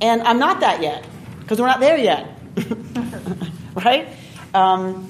[0.00, 1.06] And I'm not that yet.
[1.40, 2.28] because we're not there yet.
[3.74, 4.08] right?
[4.52, 5.08] Um,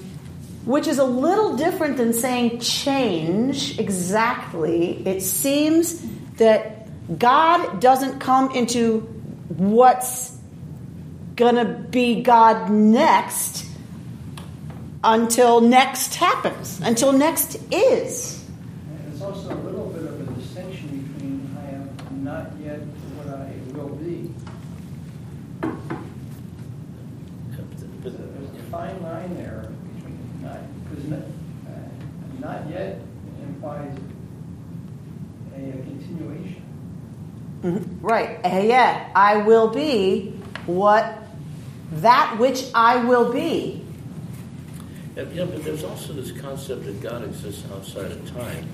[0.65, 5.07] which is a little different than saying change exactly.
[5.07, 6.05] It seems
[6.37, 9.01] that God doesn't come into
[9.49, 10.37] what's
[11.37, 13.67] going to be God next
[15.05, 18.45] until next happens, until next is.
[18.89, 22.81] And it's also a little bit of a distinction between I am not yet
[23.15, 24.35] what I will be.
[28.03, 31.89] There's a, there's a fine line there between not, because not, uh,
[32.41, 33.01] not yet
[33.43, 33.97] implies
[35.55, 35.83] a, a
[36.19, 36.63] continuation.
[37.63, 37.99] Mhm.
[38.03, 38.39] Right.
[38.45, 39.09] Eh, yeah.
[39.15, 40.31] I will be
[40.67, 41.19] what
[41.93, 43.83] that which I will be.
[45.17, 48.67] Yeah, yeah, but there's also this concept that God exists outside of time,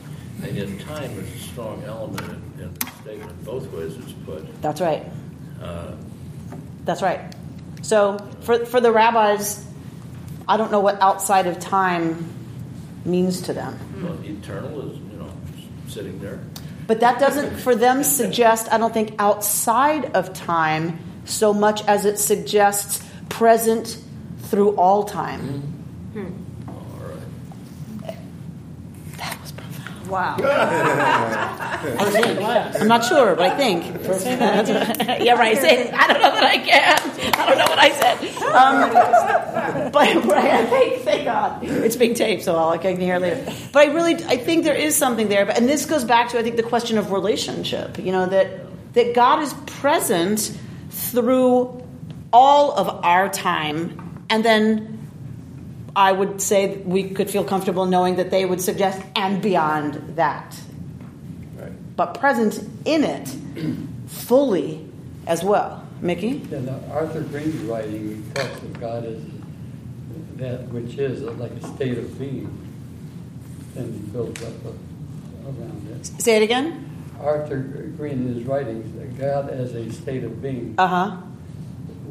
[0.42, 2.20] and yet time is a strong element
[2.59, 3.44] in, in the statement.
[3.44, 4.61] Both ways it's put.
[4.61, 5.05] That's right.
[5.62, 5.92] Uh,
[6.85, 7.20] That's right.
[7.83, 9.64] So for for the rabbis,
[10.48, 12.26] I don't know what outside of time
[13.05, 13.78] means to them.
[14.02, 15.31] well, eternal is, you know,
[15.88, 16.40] sitting there.
[16.92, 22.05] But that doesn't, for them, suggest, I don't think, outside of time so much as
[22.05, 23.96] it suggests present
[24.42, 25.62] through all time.
[26.68, 26.74] All
[28.05, 28.18] right.
[29.16, 30.02] That was profound.
[30.12, 30.37] Wow.
[31.98, 32.79] First in class.
[32.79, 33.85] I'm not sure, but I think.
[35.25, 35.57] yeah, right.
[35.57, 35.90] Say.
[35.90, 37.35] I don't know that I can.
[37.40, 38.18] I don't know what I said.
[38.53, 43.22] Um, but right, thank, thank God it's being taped, so I'll I can hear it
[43.22, 43.53] later.
[43.72, 45.46] But I really, I think there is something there.
[45.46, 47.98] But and this goes back to I think the question of relationship.
[47.98, 50.55] You know that that God is present
[50.90, 51.83] through
[52.35, 55.01] all of our time, and then
[55.94, 60.57] I would say we could feel comfortable knowing that they would suggest and beyond that
[61.59, 61.72] Right.
[61.96, 63.28] but present in it
[64.09, 64.87] fully
[65.26, 65.87] as well.
[66.00, 66.42] Mickey?
[66.50, 69.18] And uh, Arthur Green's writing talks of God as
[70.37, 72.48] that which is like a state of being,
[73.76, 74.68] and he builds up a,
[75.46, 76.07] around it.
[76.20, 76.88] Say it again.
[77.20, 77.59] Arthur
[77.96, 81.16] Green in his writings, God as a state of being, Uh huh.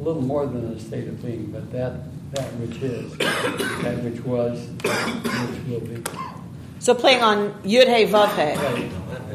[0.02, 1.92] A little more than a state of being, but that
[2.32, 6.02] that which is, that which was, which will be.
[6.80, 8.56] So playing on Yud Hey Vav Hey.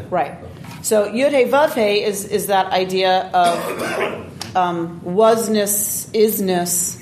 [0.10, 0.12] Right.
[0.12, 0.38] Right.
[0.82, 7.02] So Yud Hey Vav Hey is, is that idea of um, wasness, isness,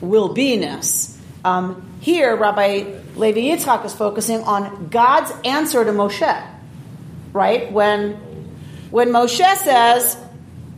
[0.00, 1.18] will be-ness.
[1.44, 6.46] Um, here, Rabbi Levi Yitzchak is focusing on God's answer to Moshe.
[7.32, 7.72] Right?
[7.72, 8.12] When,
[8.90, 10.16] when Moshe says,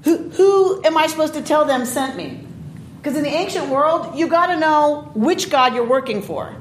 [0.07, 2.47] who, who am I supposed to tell them sent me?
[2.99, 6.55] Because in the ancient world, you got to know which God you're working for.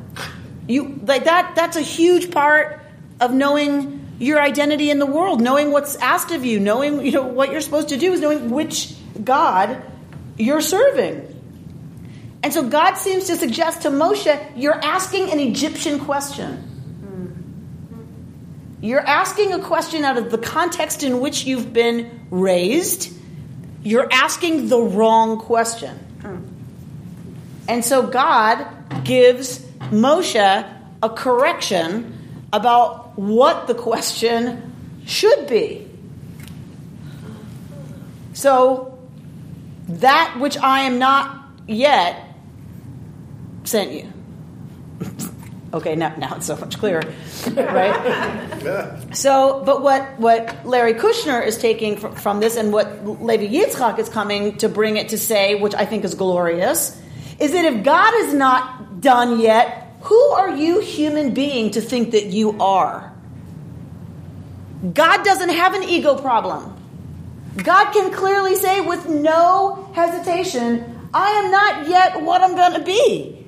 [0.68, 1.54] You like that.
[1.56, 2.82] That's a huge part
[3.22, 7.28] of knowing your identity in the world, knowing what's asked of you, knowing you know
[7.28, 9.80] what you're supposed to do is knowing which God
[10.40, 11.32] you're serving.
[12.42, 16.64] And so God seems to suggest to Moshe, you're asking an Egyptian question.
[18.82, 23.12] You're asking a question out of the context in which you've been raised.
[23.86, 25.96] You're asking the wrong question.
[26.22, 26.38] Hmm.
[27.70, 28.66] And so God
[29.06, 29.60] gives
[29.92, 30.36] Moshe
[31.04, 34.74] a correction about what the question
[35.06, 35.88] should be.
[38.34, 38.98] So,
[39.88, 42.22] that which I am not yet
[43.66, 44.12] sent you.
[45.76, 47.04] Okay, now, now it's so much clearer,
[47.52, 49.16] right?
[49.16, 54.00] So, but what, what Larry Kushner is taking from, from this and what Levi Yitzchak
[54.00, 57.00] is coming to bring it to say, which I think is glorious,
[57.40, 62.12] is that if God is not done yet, who are you, human being, to think
[62.12, 63.12] that you are?
[64.94, 66.72] God doesn't have an ego problem.
[67.58, 72.84] God can clearly say with no hesitation, I am not yet what I'm going to
[72.84, 73.46] be.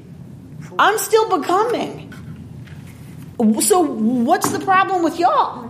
[0.79, 2.07] I'm still becoming.
[3.38, 5.67] So, what's the problem with y'all?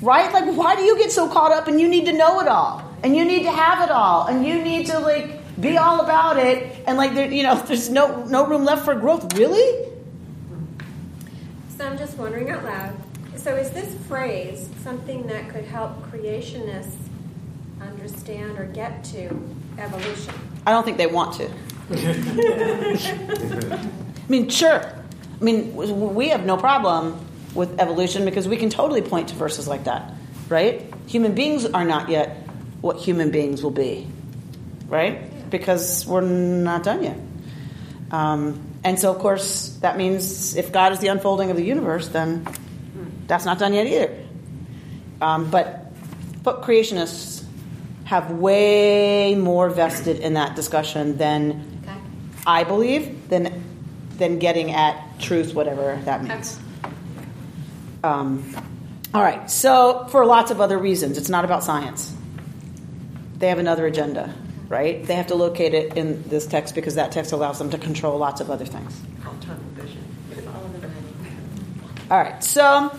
[0.00, 0.32] Right?
[0.32, 2.82] Like, why do you get so caught up and you need to know it all?
[3.04, 4.26] And you need to have it all?
[4.26, 6.76] And you need to, like, be all about it?
[6.88, 9.32] And, like, there, you know, there's no, no room left for growth.
[9.38, 9.92] Really?
[11.78, 12.96] So I'm just wondering out loud.
[13.36, 16.96] So is this phrase something that could help creationists
[17.80, 19.26] understand or get to
[19.78, 20.34] evolution?
[20.66, 21.48] I don't think they want to.
[21.90, 23.88] I
[24.28, 25.03] mean, sure.
[25.40, 29.68] I mean, we have no problem with evolution because we can totally point to verses
[29.68, 30.12] like that,
[30.48, 30.92] right?
[31.06, 32.36] Human beings are not yet
[32.80, 34.06] what human beings will be,
[34.88, 35.50] right?
[35.50, 37.18] Because we're not done yet.
[38.10, 42.08] Um, and so, of course, that means if God is the unfolding of the universe,
[42.08, 42.46] then
[43.26, 44.16] that's not done yet either.
[45.20, 45.92] Um, but,
[46.42, 47.44] but creationists
[48.04, 51.98] have way more vested in that discussion than Okay.
[52.46, 53.62] I believe than
[54.18, 56.58] than getting at truth, whatever that means.
[58.02, 58.54] Um,
[59.12, 59.50] all right.
[59.50, 62.14] So for lots of other reasons, it's not about science.
[63.38, 64.34] They have another agenda,
[64.68, 65.04] right?
[65.04, 68.18] They have to locate it in this text because that text allows them to control
[68.18, 69.00] lots of other things.
[72.10, 72.42] All right.
[72.44, 72.96] So,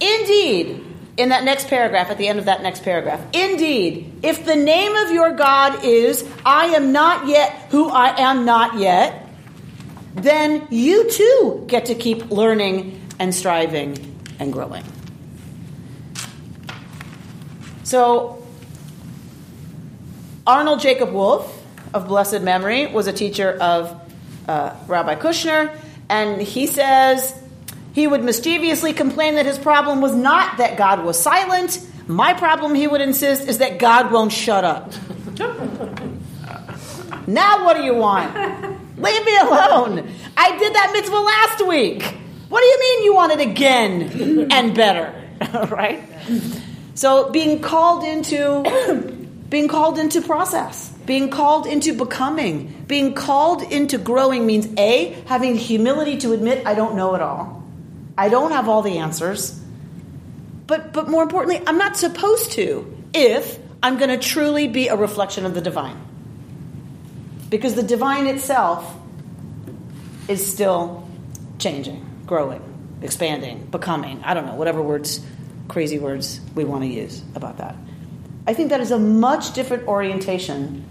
[0.00, 0.84] indeed,
[1.16, 4.94] in that next paragraph, at the end of that next paragraph, indeed, if the name
[4.96, 9.28] of your God is, I am not yet who I am not yet,
[10.14, 14.84] then you too get to keep learning and striving and growing.
[17.84, 18.44] So,
[20.46, 21.62] Arnold Jacob Wolf
[21.94, 24.00] of blessed memory was a teacher of
[24.48, 25.76] uh, Rabbi Kushner,
[26.08, 27.38] and he says
[27.92, 31.86] he would mischievously complain that his problem was not that God was silent.
[32.06, 34.92] My problem, he would insist, is that God won't shut up.
[37.26, 38.71] now, what do you want?
[39.02, 40.08] Leave me alone.
[40.36, 42.02] I did that mitzvah last week.
[42.48, 45.12] What do you mean you want it again and better?
[45.70, 46.00] right?
[46.94, 48.62] So being called into
[49.48, 55.56] being called into process, being called into becoming, being called into growing means A, having
[55.56, 57.64] humility to admit I don't know it all.
[58.16, 59.60] I don't have all the answers.
[60.68, 64.96] But but more importantly, I'm not supposed to if I'm going to truly be a
[64.96, 66.11] reflection of the divine.
[67.52, 68.96] Because the divine itself
[70.26, 71.06] is still
[71.58, 72.62] changing, growing,
[73.02, 74.22] expanding, becoming.
[74.24, 75.22] I don't know, whatever words,
[75.68, 77.76] crazy words we want to use about that.
[78.46, 80.82] I think that is a much different orientation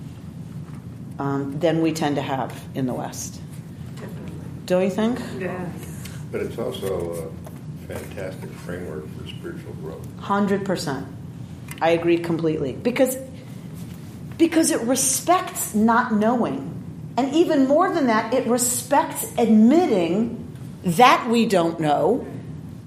[1.17, 3.41] um, than we tend to have in the West.
[4.67, 5.19] Don't you think?
[5.39, 5.67] Yes.
[6.32, 7.34] But it's also
[7.88, 10.08] a fantastic framework for spiritual growth.
[10.19, 11.08] Hundred percent.
[11.82, 13.17] I agree completely because
[14.41, 21.45] because it respects not knowing, and even more than that, it respects admitting that we
[21.45, 22.25] don't know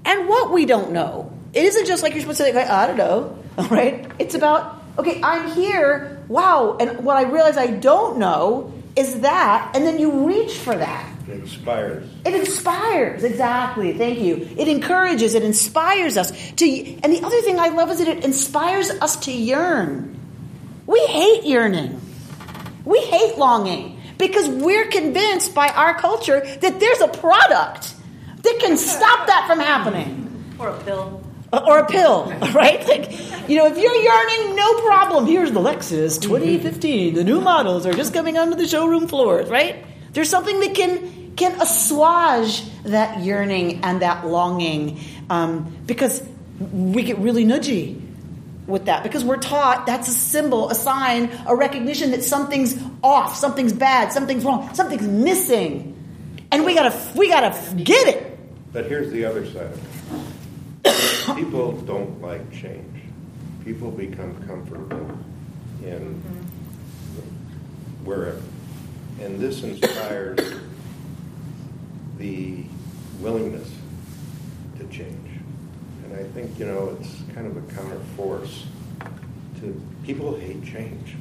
[0.03, 1.31] and what we don't know.
[1.53, 3.39] It isn't just like you're supposed to say, "I don't know,"
[3.71, 4.05] right?
[4.19, 6.21] It's about okay, I'm here.
[6.27, 10.75] Wow, and what I realize I don't know is that, and then you reach for
[10.75, 11.09] that.
[11.25, 12.09] It inspires.
[12.25, 13.97] It inspires, exactly.
[13.97, 14.45] Thank you.
[14.57, 16.65] It encourages, it inspires us to.
[17.01, 20.15] And the other thing I love is that it inspires us to yearn.
[20.87, 22.01] We hate yearning,
[22.85, 27.93] we hate longing because we're convinced by our culture that there's a product
[28.43, 30.53] that can stop that from happening.
[30.59, 31.21] Or a pill.
[31.51, 32.85] Or a pill, right?
[32.87, 33.11] Like,
[33.49, 35.25] you know, if you're yearning, no problem.
[35.25, 37.15] Here's the Lexus 2015.
[37.15, 39.85] The new models are just coming onto the showroom floors, right?
[40.13, 46.25] There's something that can can assuage that yearning and that longing um, because
[46.71, 48.01] we get really nudgy
[48.67, 53.35] with that because we're taught that's a symbol, a sign, a recognition that something's off,
[53.35, 55.95] something's bad, something's wrong, something's missing,
[56.51, 58.39] and we gotta we gotta get it.
[58.73, 59.79] But here's the other side of
[60.85, 61.35] it.
[61.35, 63.01] People don't like change.
[63.63, 65.17] People become comfortable
[65.83, 66.21] in
[68.03, 68.41] wherever.
[69.19, 70.37] And this inspires
[72.17, 72.63] the
[73.19, 73.69] willingness
[74.77, 75.24] to change.
[76.15, 78.65] And I think, you know, it's kind of a counter force
[79.59, 81.15] to people hate change.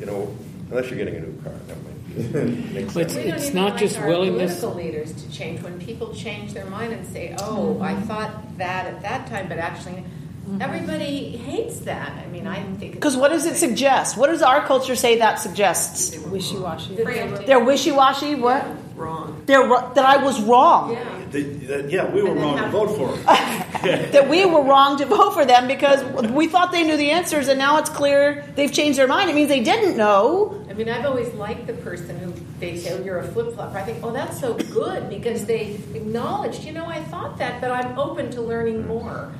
[0.00, 0.34] you know,
[0.70, 2.72] unless you're getting a new car, that might be.
[2.74, 3.14] makes It's- sense.
[3.16, 4.60] We don't it's not like just our willingness.
[4.60, 5.60] political leaders to change.
[5.62, 8.02] When people change their mind and say, "Oh, I mm-hmm.
[8.04, 10.62] thought that at that time, but actually," mm-hmm.
[10.62, 12.12] everybody hates that.
[12.12, 14.16] I mean, I think it's Because what does it suggest?
[14.16, 16.16] What does our culture say that suggests?
[16.26, 16.96] Wishy washy.
[16.96, 18.34] They're wishy washy.
[18.34, 18.64] What?
[18.96, 19.42] Wrong.
[19.46, 20.92] They're that I was wrong.
[20.92, 21.21] Yeah.
[21.32, 23.26] They- that- Yeah, we were And then wrong to vote for it.
[24.12, 27.48] That we were wrong to vote for them because we thought they knew the answers,
[27.48, 29.28] and now it's clear they've changed their mind.
[29.28, 30.64] It means they didn't know.
[30.70, 33.76] I mean, I've always liked the person who they say, oh, "You're a flip flopper."
[33.78, 37.72] I think, "Oh, that's so good," because they acknowledged, you know, I thought that, but
[37.72, 39.32] I'm open to learning more.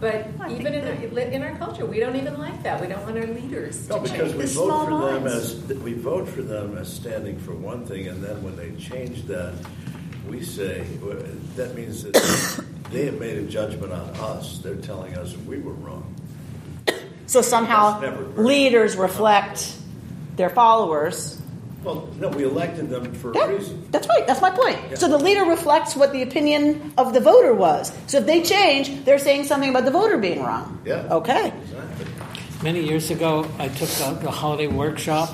[0.00, 2.80] But even in our, in our culture, we don't even like that.
[2.80, 4.34] We don't want our leaders No, to because change.
[4.34, 7.86] we the vote small for them as, we vote for them as standing for one
[7.86, 9.54] thing, and then when they change that,
[10.28, 10.84] we say,
[11.56, 12.14] that means that
[12.90, 14.58] they have made a judgment on us.
[14.58, 16.14] They're telling us we were wrong.
[17.26, 18.00] So somehow
[18.36, 19.74] leaders reflect
[20.36, 21.40] their followers.
[21.82, 23.86] Well, no, we elected them for Yeah, a reason.
[23.90, 24.26] that's right.
[24.26, 24.96] That's my point.
[24.98, 27.92] So the leader reflects what the opinion of the voter was.
[28.06, 30.80] So if they change, they're saying something about the voter being wrong.
[30.86, 31.06] Yeah.
[31.10, 31.48] Okay.
[31.62, 32.06] Exactly.
[32.62, 35.28] Many years ago, I took a, a holiday workshop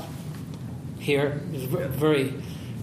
[0.99, 1.41] here.
[1.53, 2.35] It was ver- very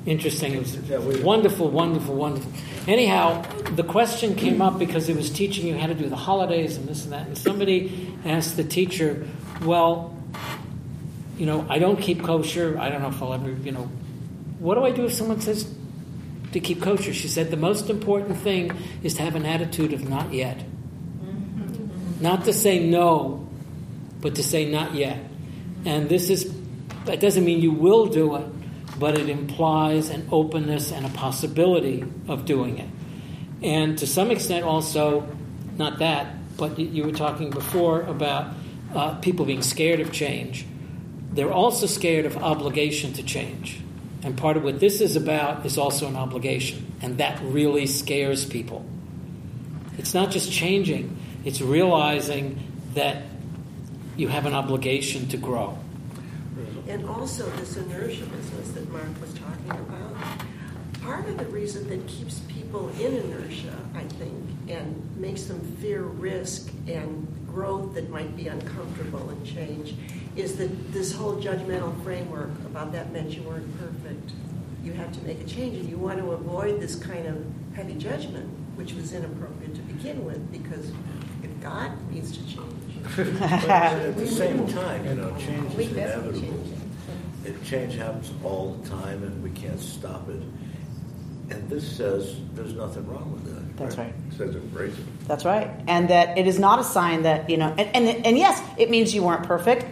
[0.08, 0.54] interesting.
[0.54, 2.52] It was wonderful, wonderful, wonderful.
[2.88, 3.42] Anyhow,
[3.76, 6.88] the question came up because it was teaching you how to do the holidays and
[6.88, 7.28] this and that.
[7.28, 9.28] And somebody asked the teacher,
[9.62, 10.16] well,
[11.38, 12.80] you know, I don't keep kosher.
[12.80, 13.92] I don't know if I'll ever, you know,
[14.60, 15.72] what do I do if someone says
[16.54, 17.14] to keep kosher?
[17.14, 18.72] She said the most important thing
[19.04, 20.58] is to have an attitude of not yet.
[20.58, 22.24] Mm-hmm.
[22.24, 23.48] Not to say no,
[24.22, 25.20] but to say not yet.
[25.86, 26.52] And this is,
[27.06, 28.46] that doesn't mean you will do it,
[29.00, 32.90] but it implies an openness and a possibility of doing it.
[33.64, 35.28] And to some extent, also,
[35.78, 38.54] not that, but you were talking before about
[38.94, 40.66] uh, people being scared of change.
[41.32, 43.80] They're also scared of obligation to change.
[44.24, 46.92] And part of what this is about is also an obligation.
[47.02, 48.86] And that really scares people.
[49.98, 52.60] It's not just changing, it's realizing
[52.94, 53.24] that
[54.16, 55.78] you have an obligation to grow.
[56.88, 60.16] And also this inertia business Mark was talking about.
[61.04, 64.34] Part of the reason that keeps people in inertia, I think,
[64.68, 69.94] and makes them fear risk and growth that might be uncomfortable and change
[70.36, 74.32] is that this whole judgmental framework about that meant you weren't perfect.
[74.84, 77.46] You have to make a change, and you want to avoid this kind of
[77.76, 80.92] heavy judgment, which was inappropriate to begin with, because
[81.44, 82.74] if God needs to change.
[83.18, 86.77] But at the same time, you know, change is inevitable.
[87.48, 90.42] It, change happens all the time, and we can't stop it.
[91.50, 93.78] And this says there's nothing wrong with that.
[93.78, 94.14] That's right.
[94.30, 95.28] It says embrace it.
[95.28, 95.70] That's right.
[95.88, 98.90] And that it is not a sign that, you know, and, and, and yes, it
[98.90, 99.86] means you weren't perfect.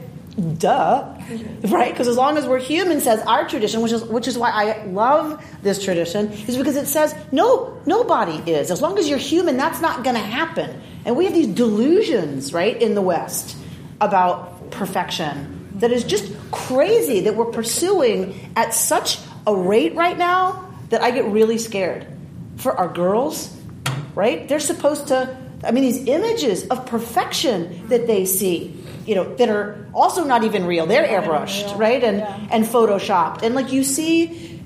[0.58, 1.16] Duh.
[1.64, 1.92] Right?
[1.92, 4.84] Because as long as we're human, says our tradition, which is which is why I
[4.88, 8.70] love this tradition, is because it says no, nobody is.
[8.70, 10.82] As long as you're human, that's not gonna happen.
[11.06, 13.56] And we have these delusions, right, in the West
[14.02, 20.74] about perfection that is just crazy that we're pursuing at such a rate right now
[20.90, 22.08] that I get really scared.
[22.58, 23.56] For our girls,
[24.16, 24.48] right?
[24.48, 29.50] They're supposed to, I mean, these images of perfection that they see, you know, that
[29.50, 30.86] are also not even real.
[30.86, 32.04] They're airbrushed, right?
[32.04, 32.22] And,
[32.52, 33.44] and photoshopped.
[33.44, 34.62] And like you see,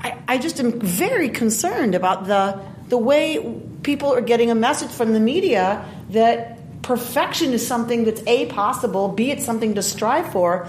[0.00, 4.90] I, I just am very concerned about the, the way people are getting a message
[4.90, 10.32] from the media that perfection is something that's A, possible, B, it's something to strive
[10.32, 10.68] for.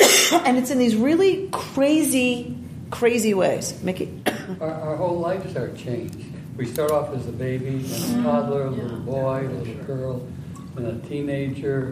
[0.32, 2.56] and it's in these really crazy,
[2.90, 3.80] crazy ways.
[3.82, 4.22] Mickey.
[4.60, 6.16] Our, our whole lives are changed.
[6.56, 10.26] We start off as a baby, then a toddler, a little boy, a little girl,
[10.76, 11.90] and a teenager,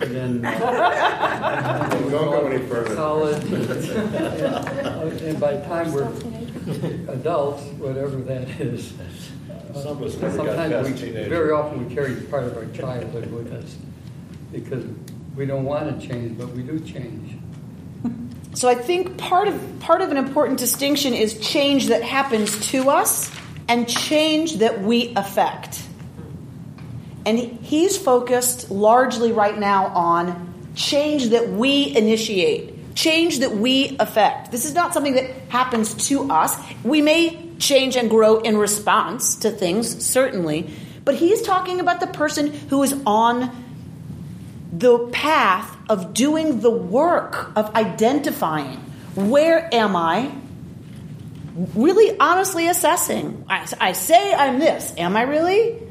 [0.00, 2.94] and then uh, Don't go any further.
[2.96, 3.42] college.
[3.44, 3.54] and,
[5.22, 6.08] and by the time we're
[7.12, 8.92] adults, whatever that is,
[9.74, 11.28] Some of us never got sometimes past we, teenager.
[11.28, 13.76] very often we carry part of our childhood with us
[14.52, 14.84] because
[15.36, 17.36] we don't want to change, but we do change.
[18.52, 22.90] So I think part of part of an important distinction is change that happens to
[22.90, 23.30] us
[23.68, 25.80] and change that we affect.
[27.24, 34.50] And he's focused largely right now on change that we initiate, change that we affect.
[34.50, 36.56] This is not something that happens to us.
[36.82, 40.70] We may change and grow in response to things, certainly,
[41.04, 43.50] but he's talking about the person who is on
[44.72, 48.78] the path of doing the work of identifying
[49.14, 50.32] where am I,
[51.74, 53.44] really honestly assessing.
[53.48, 54.94] I, I say I'm this.
[54.96, 55.82] Am I really?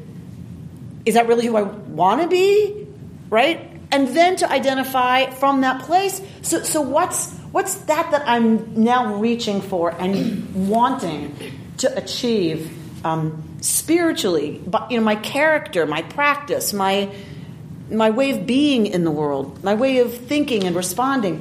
[1.04, 2.86] Is that really who I want to be?
[3.28, 3.70] Right?
[3.92, 6.20] And then to identify from that place.
[6.42, 11.36] So, so what's what's that that I'm now reaching for and wanting
[11.80, 12.70] to achieve
[13.04, 14.60] um, spiritually?
[14.66, 17.14] But you know, my character, my practice, my
[17.90, 21.40] my way of being in the world, my way of thinking and responding.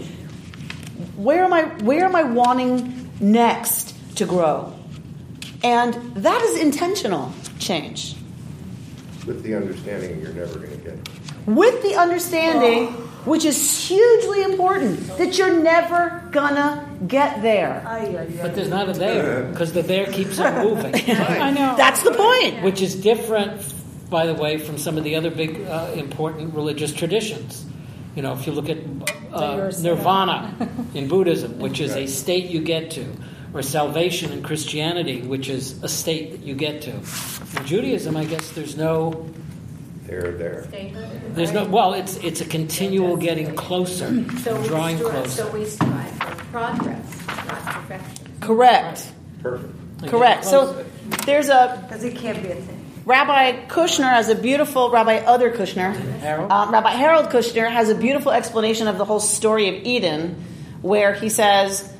[1.15, 1.63] Where am I?
[1.83, 4.73] Where am I wanting next to grow?
[5.63, 8.15] And that is intentional change.
[9.25, 11.09] With the understanding you're never going to get it.
[11.45, 12.95] With the understanding,
[13.29, 17.81] which is hugely important, that you're never gonna get there.
[18.41, 20.95] But there's not a there because the there keeps on moving.
[21.09, 21.75] I know.
[21.77, 22.63] That's the point.
[22.63, 23.73] Which is different,
[24.09, 27.65] by the way, from some of the other big uh, important religious traditions.
[28.15, 28.79] You know, if you look at
[29.31, 33.05] uh, nirvana in Buddhism, which is a state you get to,
[33.53, 36.91] or salvation in Christianity, which is a state that you get to.
[36.91, 39.29] In Judaism, I guess there's no,
[40.09, 40.61] They're there.
[41.33, 41.65] there's no.
[41.65, 44.07] Well, it's it's a continual getting closer,
[44.39, 45.29] So we drawing strive, closer.
[45.43, 48.27] so we strive for progress, not perfection.
[48.41, 49.11] Correct.
[49.43, 49.73] Perfect.
[50.07, 50.45] Correct.
[50.45, 50.83] So
[51.25, 52.75] there's a Because it can't be a thing.
[53.05, 56.51] Rabbi Kushner has a beautiful, Rabbi Other Kushner, Harold?
[56.51, 60.35] um, Rabbi Harold Kushner has a beautiful explanation of the whole story of Eden,
[60.81, 61.91] where he says,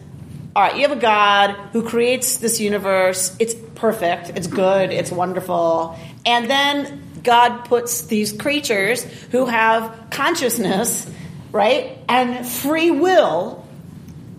[0.56, 3.36] all right, you have a God who creates this universe.
[3.40, 4.30] It's perfect.
[4.38, 4.92] It's good.
[4.92, 5.98] It's wonderful.
[6.28, 11.08] And then God puts these creatures who have consciousness,
[11.52, 13.64] right, and free will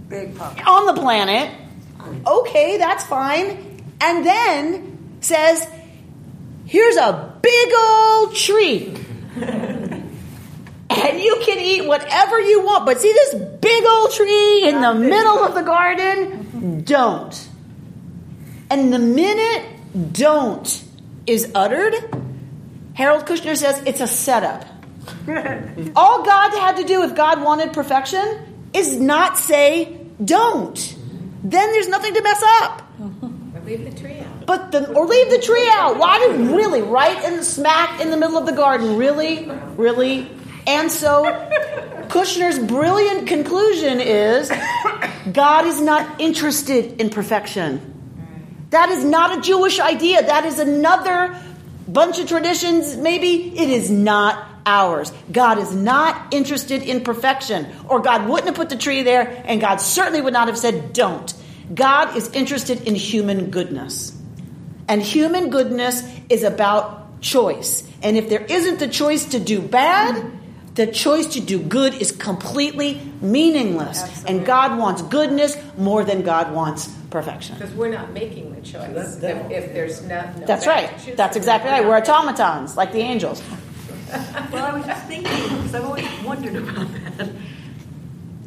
[0.08, 0.36] Big
[0.66, 1.56] on the planet.
[2.26, 3.84] Okay, that's fine.
[4.00, 5.64] And then says,
[6.66, 8.92] here's a big old tree.
[9.36, 10.10] and
[11.20, 12.86] you can eat whatever you want.
[12.86, 16.82] But see this big old tree in the middle of the garden?
[16.82, 17.48] Don't.
[18.68, 19.62] And the minute
[20.12, 20.84] don't
[21.24, 21.94] is uttered,
[23.00, 24.66] Harold Kushner says it's a setup.
[25.96, 30.76] All God had to do if God wanted perfection is not say don't.
[31.42, 32.82] Then there's nothing to mess up.
[33.00, 34.44] Or leave the tree out.
[34.44, 35.96] But the or leave the tree out.
[35.96, 38.98] Why did really right in the smack in the middle of the garden?
[38.98, 40.30] Really, really.
[40.66, 41.24] And so
[42.08, 44.52] Kushner's brilliant conclusion is
[45.32, 47.86] God is not interested in perfection.
[48.68, 50.22] That is not a Jewish idea.
[50.22, 51.34] That is another
[51.92, 52.96] bunch of traditions.
[52.96, 55.12] Maybe it is not ours.
[55.30, 59.60] God is not interested in perfection, or God wouldn't have put the tree there, and
[59.60, 61.32] God certainly would not have said, don't.
[61.72, 64.16] God is interested in human goodness.
[64.88, 67.86] And human goodness is about choice.
[68.02, 70.32] And if there isn't the choice to do bad,
[70.74, 74.24] the choice to do good is completely meaningless.
[74.24, 77.56] And God wants goodness more than God wants perfection.
[77.56, 78.92] Because we're not making the choice.
[78.94, 80.38] that- that- if, if there's not.
[80.38, 80.90] No That's right.
[81.04, 81.84] choice, That's exactly right.
[81.84, 83.42] We're automatons, like the angels.
[84.52, 86.88] Well, I was just thinking, because I've always wondered about
[87.18, 87.28] that.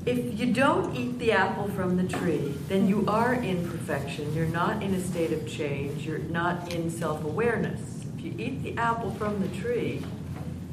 [0.06, 4.34] If you don't eat the apple from the tree, then you are in perfection.
[4.36, 6.06] You're not in a state of change.
[6.06, 7.80] You're not in self awareness.
[8.18, 10.02] If you eat the apple from the tree,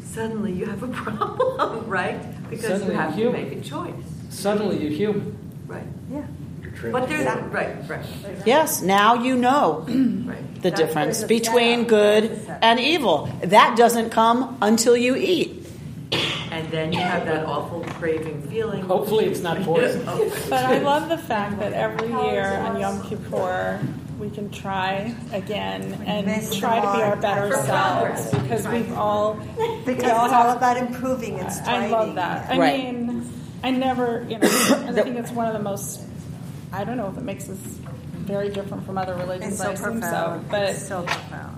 [0.02, 2.18] suddenly you have a problem, right?
[2.50, 3.54] Because Suddenly you have you're to human.
[3.54, 3.94] make a choice.
[4.30, 5.38] Suddenly you're human.
[5.68, 5.86] Right.
[6.10, 6.24] Yeah.
[6.92, 8.04] But there's, right, right.
[8.46, 10.54] Yes, now you know Right.
[10.62, 11.88] the That's- difference between setup.
[11.88, 12.58] good There's a setup.
[12.62, 13.28] and evil.
[13.42, 15.56] That doesn't come until you eat.
[16.50, 18.82] And then you have that awful craving feeling.
[18.82, 20.02] Hopefully it's not poison.
[20.08, 20.32] Oh.
[20.50, 23.80] But I love the fact that every year on Yom Kippur
[24.18, 29.34] we can try again and try to be our better selves because we've all
[29.86, 32.50] Because we all it's all about improving and I love that.
[32.50, 32.84] I Right.
[32.94, 33.30] mean,
[33.62, 34.48] I never, you know,
[34.86, 36.00] and I think it's one of the most.
[36.72, 39.54] I don't know if it makes us very different from other religions.
[39.54, 40.42] It's so I assume profound.
[40.44, 41.56] so, but it's so profound.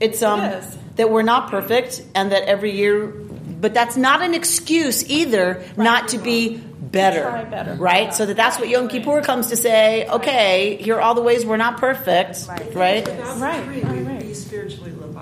[0.00, 0.78] It's um It is.
[0.96, 6.08] that we're not perfect and that every year but that's not an excuse either not
[6.08, 7.22] to be better.
[7.22, 7.74] Try better.
[7.74, 8.12] Right?
[8.14, 11.44] So that that's what Yom Kippur comes to say, okay, here are all the ways
[11.46, 12.74] we're not perfect, Right.
[12.74, 13.08] right?
[13.08, 14.20] Right, right, right.
[14.20, 15.15] be spiritually lobotomized.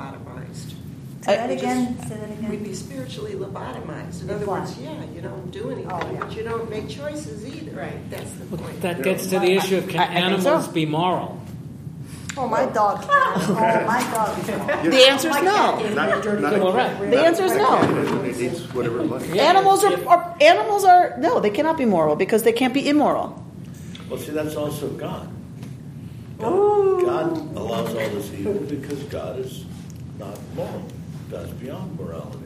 [1.24, 1.98] Say that again.
[2.06, 4.22] Say that We'd be spiritually lobotomized.
[4.22, 6.18] In other words, yeah, you don't do anything, Oh, yeah.
[6.20, 7.74] but you don't make choices either.
[7.74, 8.10] Right.
[8.10, 8.82] That's the point.
[8.82, 10.72] That gets to the issue of can I- I animals so.
[10.72, 11.40] be moral?
[12.36, 13.06] Oh, my dog.
[13.08, 14.82] oh, my dog.
[14.84, 15.78] The answer is no.
[15.94, 17.10] Not, not Well, right.
[17.10, 17.80] The answer is no.
[18.24, 19.24] It eats whatever it likes.
[19.30, 23.42] Animals are, are animals are no, they cannot be moral because they can't be immoral.
[24.10, 25.30] Well, see, that's also God.
[26.38, 29.64] God, God allows all this evil because God is
[30.18, 30.84] not moral.
[31.30, 32.38] God's beyond morality.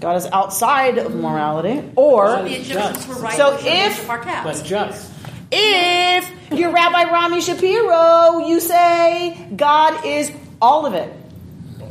[0.00, 1.82] God is outside of morality.
[1.96, 3.36] Or The Egyptians were right.
[3.36, 4.60] So if- worship our cats.
[4.60, 5.10] But just.
[5.52, 11.12] if you're Rabbi Rami Shapiro, you say God is all of it.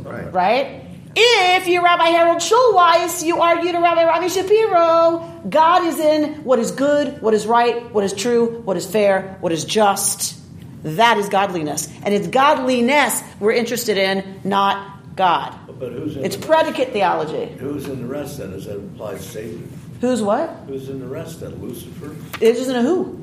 [0.02, 0.32] Right.
[0.32, 0.80] right?
[1.16, 6.58] If you're Rabbi Harold Schulweis, you argue to Rabbi Rami Shapiro, God is in what
[6.58, 10.36] is good, what is right, what is true, what is fair, what is just.
[10.82, 11.88] That is godliness.
[12.04, 15.54] And it's godliness we're interested in, not God.
[15.78, 17.46] But who's in It's the predicate theology.
[17.58, 18.50] Who's in the rest then?
[18.50, 19.70] Does that imply Satan?
[20.00, 20.50] Who's what?
[20.66, 21.54] Who's in the rest then?
[21.62, 22.14] Lucifer?
[22.40, 23.20] It isn't a who.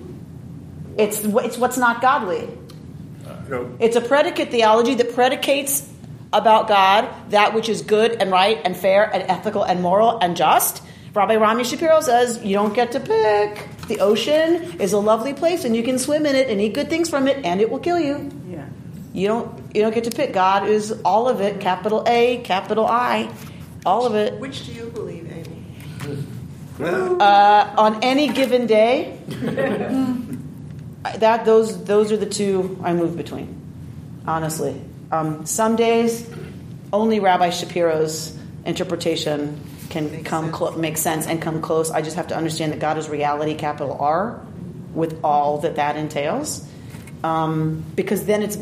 [0.97, 2.49] It's, it's what's not godly.
[3.49, 5.89] No, It's a predicate theology that predicates
[6.33, 10.35] about God that which is good and right and fair and ethical and moral and
[10.35, 10.81] just.
[11.13, 13.67] Rabbi Rami Shapiro says you don't get to pick.
[13.87, 16.89] The ocean is a lovely place and you can swim in it and eat good
[16.89, 18.31] things from it and it will kill you.
[19.13, 19.21] Yeah.
[19.21, 20.33] You don't you don't get to pick.
[20.33, 23.29] God is all of it, capital A, capital I,
[23.85, 24.39] all of it.
[24.39, 26.25] Which do you believe, Amy?
[27.19, 29.19] Uh, on any given day,
[31.17, 33.59] that those those are the two I move between.
[34.25, 34.79] Honestly,
[35.11, 36.29] um, some days
[36.93, 39.59] only Rabbi Shapiro's interpretation
[39.89, 41.91] can come clo- make sense and come close.
[41.91, 44.41] I just have to understand that God is reality, capital R,
[44.93, 46.65] with all that that entails,
[47.23, 48.57] um, because then it's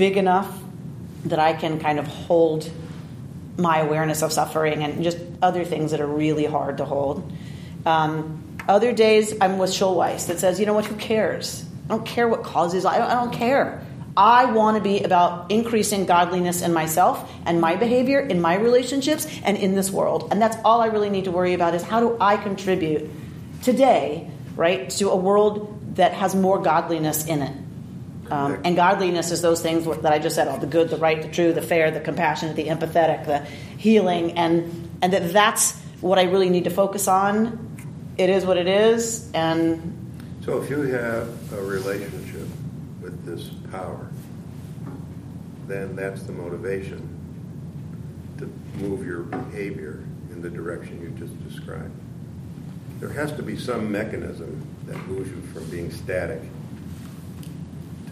[0.00, 0.50] big enough
[1.26, 2.70] that I can kind of hold
[3.58, 7.30] my awareness of suffering and just other things that are really hard to hold.
[7.84, 11.62] Um, other days, I'm with Schulweis that says, you know what, who cares?
[11.84, 13.84] I don't care what causes, I don't, I don't care.
[14.16, 19.26] I want to be about increasing godliness in myself and my behavior, in my relationships,
[19.44, 20.28] and in this world.
[20.30, 23.10] And that's all I really need to worry about is how do I contribute
[23.62, 27.54] today, right, to a world that has more godliness in it.
[28.30, 31.20] Um, and godliness is those things that I just said: all the good, the right,
[31.20, 33.40] the true, the fair, the compassionate, the empathetic, the
[33.76, 37.66] healing, and and that that's what I really need to focus on.
[38.16, 39.96] It is what it is, and
[40.44, 42.46] So if you have a relationship
[43.00, 44.08] with this power,
[45.66, 47.08] then that's the motivation
[48.38, 51.94] to move your behavior in the direction you just described.
[53.00, 56.42] There has to be some mechanism that moves you from being static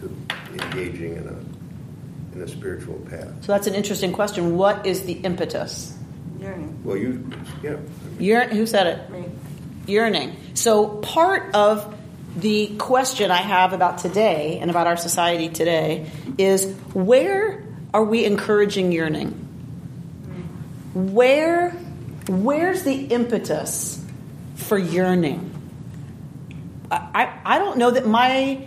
[0.01, 0.17] to
[0.53, 3.33] engaging in a, in a spiritual path.
[3.41, 4.57] so that's an interesting question.
[4.57, 5.97] What is the impetus?
[6.39, 6.81] Yearning.
[6.83, 7.29] Well, you,
[7.61, 7.77] yeah.
[8.17, 9.09] Yearn, who said it?
[9.09, 9.25] Me.
[9.87, 10.35] Yearning.
[10.53, 11.95] So part of
[12.37, 18.25] the question I have about today and about our society today is where are we
[18.25, 19.31] encouraging yearning?
[20.93, 21.71] Where
[22.27, 24.03] where's the impetus
[24.55, 25.45] for yearning?
[26.91, 28.65] I, I, I don't know that my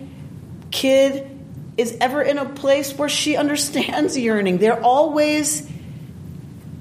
[0.72, 1.28] kid
[1.76, 4.58] is ever in a place where she understands yearning.
[4.58, 5.70] They're always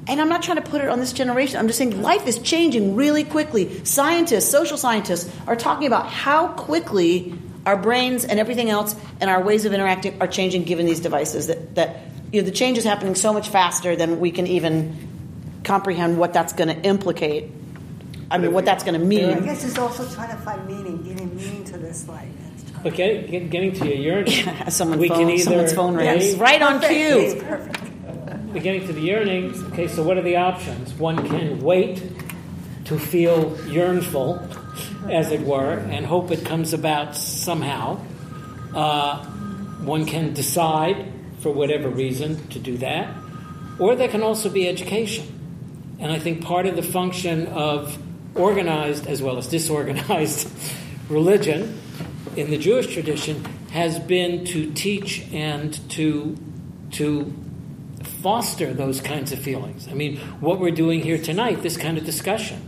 [0.07, 1.59] and I'm not trying to put it on this generation.
[1.59, 3.85] I'm just saying life is changing really quickly.
[3.85, 7.33] Scientists, social scientists are talking about how quickly
[7.65, 11.47] our brains and everything else and our ways of interacting are changing given these devices.
[11.47, 12.01] That, that
[12.33, 14.97] you know, the change is happening so much faster than we can even
[15.63, 17.51] comprehend what that's going to implicate.
[18.31, 19.29] I mean, what that's going to mean.
[19.29, 22.27] I guess it's also trying to find meaning, giving meaning to this life.
[22.83, 26.33] But get, get, getting to your yearning, Someone we phone- can either someone's phone rings.
[26.33, 27.41] A, Right on cue.
[28.53, 29.53] We're getting to the yearning.
[29.71, 30.93] Okay, so what are the options?
[30.95, 32.03] One can wait
[32.85, 37.99] to feel yearnful, as it were, and hope it comes about somehow.
[38.75, 39.23] Uh,
[39.83, 41.05] one can decide,
[41.39, 43.13] for whatever reason, to do that.
[43.79, 45.39] Or there can also be education.
[45.99, 47.97] And I think part of the function of
[48.35, 50.49] organized as well as disorganized
[51.09, 51.79] religion
[52.35, 56.37] in the Jewish tradition has been to teach and to
[56.91, 57.33] to
[58.21, 59.87] foster those kinds of feelings.
[59.87, 62.67] I mean, what we're doing here tonight, this kind of discussion.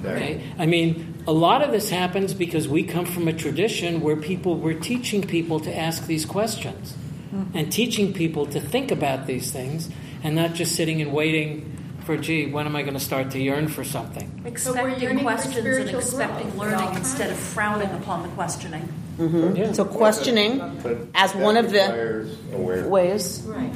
[0.00, 0.42] Okay?
[0.58, 4.56] I mean, a lot of this happens because we come from a tradition where people
[4.56, 6.94] were teaching people to ask these questions
[7.30, 7.44] hmm.
[7.54, 9.90] and teaching people to think about these things
[10.22, 13.38] and not just sitting and waiting for, gee, when am I going to start to
[13.38, 14.42] yearn for something?
[14.44, 18.88] Expecting questions and expecting learning instead of frowning upon the questioning.
[19.18, 19.74] Mhm.
[19.74, 22.86] So questioning But as one of the awareness.
[22.88, 23.42] ways.
[23.46, 23.70] Right.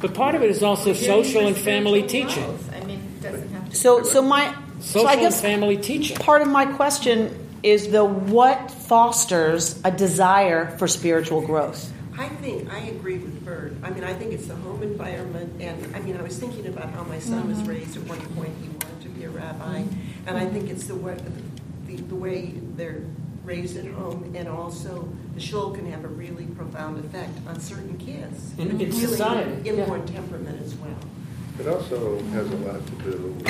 [0.00, 2.42] But part of it is also social and family teaching.
[2.44, 2.70] growth.
[2.74, 3.76] I mean, it doesn't have to.
[3.76, 4.46] So, so my
[4.80, 6.16] so Social I and guess family teaching.
[6.16, 7.28] part of my question
[7.62, 11.92] is the what fosters a desire for spiritual growth.
[12.20, 13.72] I think I agree with Bert.
[13.82, 16.90] I mean, I think it's the home environment, and I mean, I was thinking about
[16.90, 17.70] how my son was mm-hmm.
[17.70, 17.96] raised.
[17.96, 20.28] At one point, he wanted to be a rabbi, mm-hmm.
[20.28, 21.16] and I think it's the way
[21.86, 23.00] the, the way they're
[23.42, 27.96] raised at home, and also the shul can have a really profound effect on certain
[27.96, 28.52] kids.
[28.58, 30.98] In- in Really society, inborn temperament as well.
[31.58, 33.48] It also has a lot to do with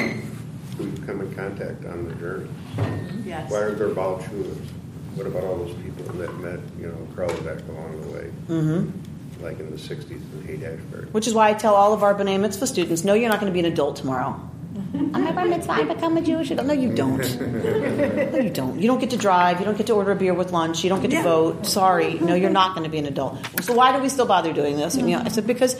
[0.79, 2.49] who you come in contact on the journey.
[2.77, 3.29] Mm-hmm.
[3.29, 3.51] Yes.
[3.51, 4.80] Why are there Baal Chulas?
[5.15, 9.43] What about all those people that met, you know, Carlebach along the way, Mm-hmm.
[9.45, 11.07] like in the 60s and Haight-Ashbury?
[11.13, 13.53] Which is why I tell all of our B'nai Mitzvah students, no, you're not going
[13.53, 14.41] to be an adult tomorrow.
[14.95, 16.69] I'm a bar mitzvah, I become a Jewish adult.
[16.69, 17.19] No, you don't.
[18.31, 18.79] No, you don't.
[18.81, 19.59] You don't get to drive.
[19.59, 20.85] You don't get to order a beer with lunch.
[20.85, 21.67] You don't get to vote.
[21.67, 22.15] Sorry.
[22.15, 23.39] No, you're not going to be an adult.
[23.63, 24.95] So why do we still bother doing this?
[24.95, 25.75] And, you know, I said, because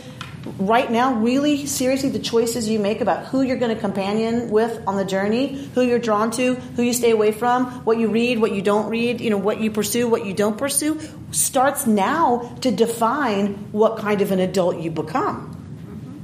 [0.59, 4.83] right now, really, seriously, the choices you make about who you're going to companion with
[4.87, 8.41] on the journey, who you're drawn to, who you stay away from, what you read,
[8.41, 12.57] what you don't read, you know, what you pursue, what you don't pursue, starts now
[12.63, 15.49] to define what kind of an adult you become.
[15.49, 16.19] Mm-hmm.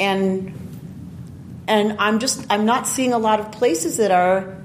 [0.00, 0.54] And
[1.68, 4.56] and I'm just I'm not seeing a lot of places that are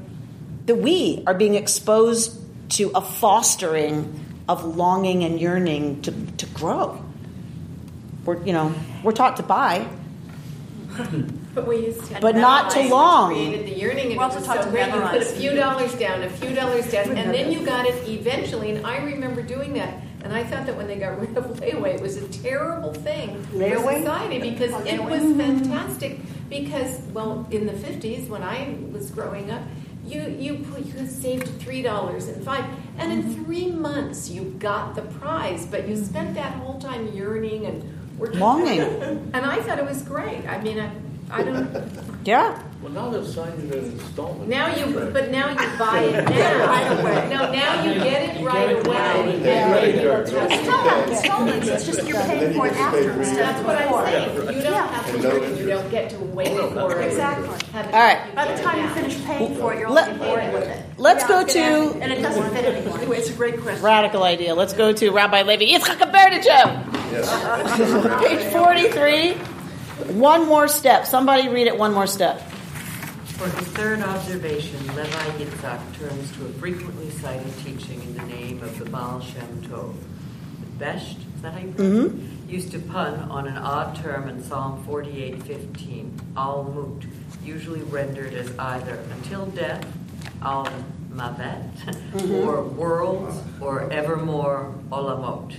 [0.65, 7.04] that we are being exposed to a fostering of longing and yearning to, to grow.
[8.25, 8.73] We're you know
[9.03, 9.87] we're taught to buy,
[11.55, 12.19] But we used to.
[12.19, 13.33] But not to memorize, which long.
[13.33, 14.87] Created the yearning, and We're it also was taught so to great.
[14.87, 15.31] You put a memorize.
[15.37, 18.71] few dollars down, a few dollars down, and then you got it eventually.
[18.71, 20.01] And I remember doing that.
[20.21, 23.41] And I thought that when they got rid of layaway, it was a terrible thing
[23.43, 23.99] for Layaway?
[23.99, 25.39] society because it was mm-hmm.
[25.39, 26.19] fantastic.
[26.49, 29.61] Because well, in the fifties when I was growing up,
[30.05, 32.65] you you put, you saved three dollars and five,
[32.97, 33.45] and in mm-hmm.
[33.45, 35.65] three months you got the prize.
[35.65, 36.05] But you mm-hmm.
[36.05, 37.94] spent that whole time yearning and working.
[38.19, 38.81] Longing.
[39.33, 40.45] And I thought it was great.
[40.47, 40.89] I mean, I,
[41.29, 41.69] I don't.
[42.25, 42.61] yeah.
[42.81, 44.47] Well, now they'll sign you an installment.
[44.47, 46.67] Now you, but now you buy it now.
[46.67, 47.29] Right away.
[47.29, 48.97] No, now you get it You right get it away.
[48.97, 49.91] right And away.
[49.93, 50.27] people Right.
[50.27, 51.67] tell It's not that installments.
[51.67, 54.05] It's just you're paying for it after That's what I'm before.
[54.05, 54.35] saying.
[54.35, 54.87] You don't Yeah.
[54.87, 55.59] have to worry.
[55.59, 57.07] You don't get to wait oh, for it.
[57.07, 57.47] Exactly.
[57.73, 58.35] All right.
[58.35, 60.83] By the time you finish paying for it, you're Let- already bored with it.
[60.99, 62.97] Let's Yeah, go I was gonna- to- and it doesn't fit anymore.
[62.99, 63.83] Anyway, it's a great question.
[63.83, 64.53] Radical idea.
[64.53, 66.94] Let's go to Rabbi Levi Yitzchak Berdichev.
[68.19, 69.33] Page 43.
[70.15, 71.05] One more step.
[71.05, 72.41] Somebody read it one more step.
[73.37, 78.63] For his third observation, Levi Yitzhak turns to a frequently cited teaching in the name
[78.63, 79.93] of the Baal Shem Tov.
[80.77, 82.15] The Besht, is that how you pronounce it?
[82.15, 82.49] Mm-hmm.
[82.49, 87.05] Used to pun on an odd term in Psalm 48:15, al mut,
[87.43, 89.85] usually rendered as either until death,
[90.41, 90.67] al
[91.11, 92.47] mavet, mm-hmm.
[92.47, 95.55] or worlds, or evermore olamot.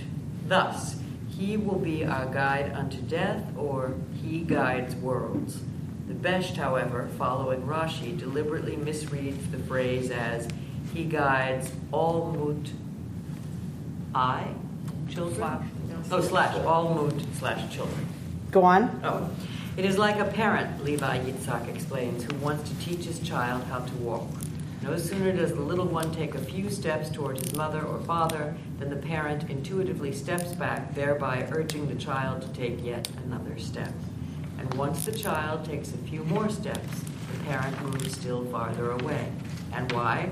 [0.47, 0.96] Thus,
[1.37, 5.59] he will be our guide unto death, or he guides worlds.
[6.07, 10.47] The Besht, however, following Rashi, deliberately misreads the phrase as
[10.93, 12.71] he guides all mut
[14.15, 14.47] I
[15.09, 15.69] children.
[16.09, 18.07] Oh, slash all mut slash children.
[18.49, 18.99] Go on.
[19.03, 19.29] Oh,
[19.75, 23.79] it is like a parent, Levi Yitzhak explains, who wants to teach his child how
[23.79, 24.27] to walk.
[24.83, 28.55] No sooner does the little one take a few steps toward his mother or father
[28.79, 33.91] than the parent intuitively steps back, thereby urging the child to take yet another step.
[34.59, 37.01] And once the child takes a few more steps,
[37.31, 39.31] the parent moves still farther away.
[39.73, 40.29] And why?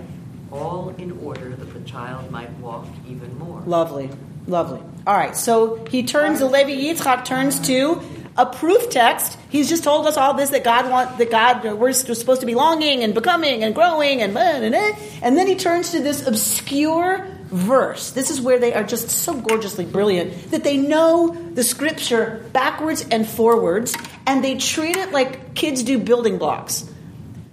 [0.51, 3.61] All in order that the child might walk even more.
[3.65, 4.09] Lovely.
[4.47, 4.81] Lovely.
[5.07, 5.35] All right.
[5.35, 8.01] So he turns, the Levi Yitzchak turns to
[8.37, 9.37] a proof text.
[9.49, 12.47] He's just told us all this that God want that God uh, we're supposed to
[12.47, 14.91] be longing and becoming and growing and blah, blah, blah.
[15.21, 18.11] and then he turns to this obscure verse.
[18.11, 23.05] This is where they are just so gorgeously brilliant that they know the scripture backwards
[23.09, 23.95] and forwards
[24.27, 26.89] and they treat it like kids do building blocks.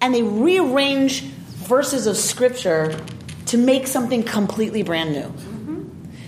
[0.00, 2.98] And they rearrange verses of scripture
[3.46, 5.51] to make something completely brand new.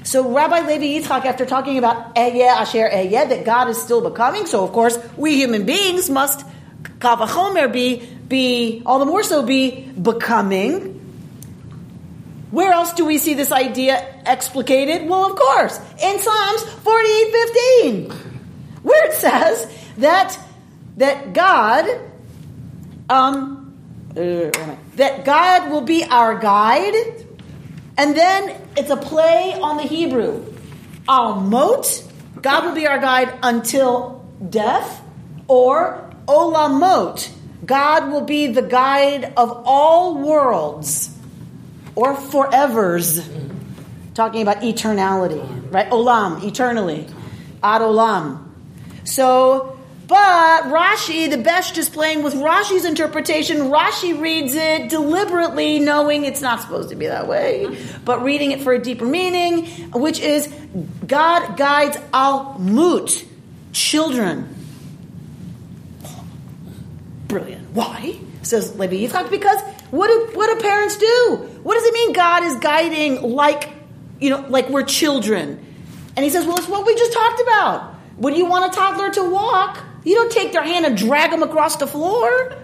[0.04, 4.44] So Rabbi Levi Yitzchak, after talking about Ehyeh Asher Ehyeh, that God is still becoming,
[4.44, 6.44] so of course we human beings must
[7.00, 11.00] Kal vachomer be be all the more so be becoming.
[12.50, 13.96] Where else do we see this idea
[14.26, 15.08] explicated?
[15.08, 18.12] Well, of course, in Psalms 48:15,
[18.82, 19.66] where it says
[19.98, 20.38] that
[20.98, 21.88] that God
[23.08, 23.74] um
[24.10, 24.50] uh,
[24.96, 26.94] that God will be our guide
[27.96, 30.44] and then it's a play on the Hebrew.
[31.08, 32.02] Al mot,
[32.40, 35.02] God will be our guide until death,
[35.46, 37.30] or olamot,
[37.64, 41.16] God will be the guide of all worlds,
[41.94, 43.24] or forevers.
[44.14, 45.90] Talking about eternality, right?
[45.90, 47.06] Olam, eternally.
[47.62, 48.46] Ad olam.
[49.04, 49.73] So,
[50.14, 53.62] but Rashi, the Besht is playing with Rashi's interpretation.
[53.62, 58.60] Rashi reads it deliberately, knowing it's not supposed to be that way, but reading it
[58.60, 60.46] for a deeper meaning, which is
[61.04, 63.24] God guides al mut,
[63.72, 64.54] children.
[67.26, 67.72] Brilliant.
[67.72, 68.16] Why?
[68.42, 69.60] Says Levi Yitzchak, because
[69.90, 71.50] what do, what do parents do?
[71.64, 73.68] What does it mean God is guiding like,
[74.20, 75.58] you know, like we're children?
[76.16, 77.94] And he says, well, it's what we just talked about.
[78.16, 81.42] When you want a toddler to walk, you don't take their hand and drag them
[81.42, 82.54] across the floor,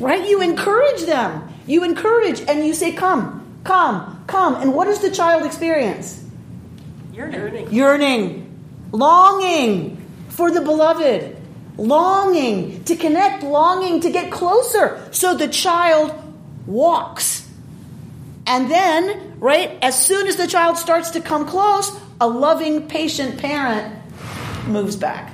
[0.00, 0.28] right?
[0.28, 1.48] You encourage them.
[1.66, 4.56] You encourage and you say, come, come, come.
[4.56, 6.24] And what does the child experience?
[7.12, 7.70] Yearning.
[7.70, 8.58] Yearning,
[8.90, 11.36] longing for the beloved,
[11.76, 15.06] longing to connect, longing to get closer.
[15.12, 16.18] So the child
[16.66, 17.46] walks.
[18.46, 23.38] And then, right, as soon as the child starts to come close, a loving, patient
[23.38, 23.94] parent
[24.66, 25.32] moves back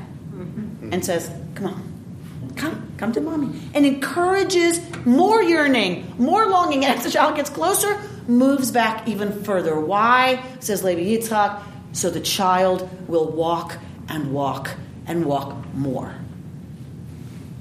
[0.89, 0.95] Mm-hmm.
[0.95, 3.61] and says, Come on, come, come to mommy.
[3.75, 6.85] And encourages more yearning, more longing.
[6.85, 9.79] And as the child gets closer, moves back even further.
[9.79, 10.43] Why?
[10.61, 11.63] Says Levi Yitzchak,
[11.93, 13.79] so the child will walk
[14.09, 14.71] and walk
[15.07, 16.15] and walk more.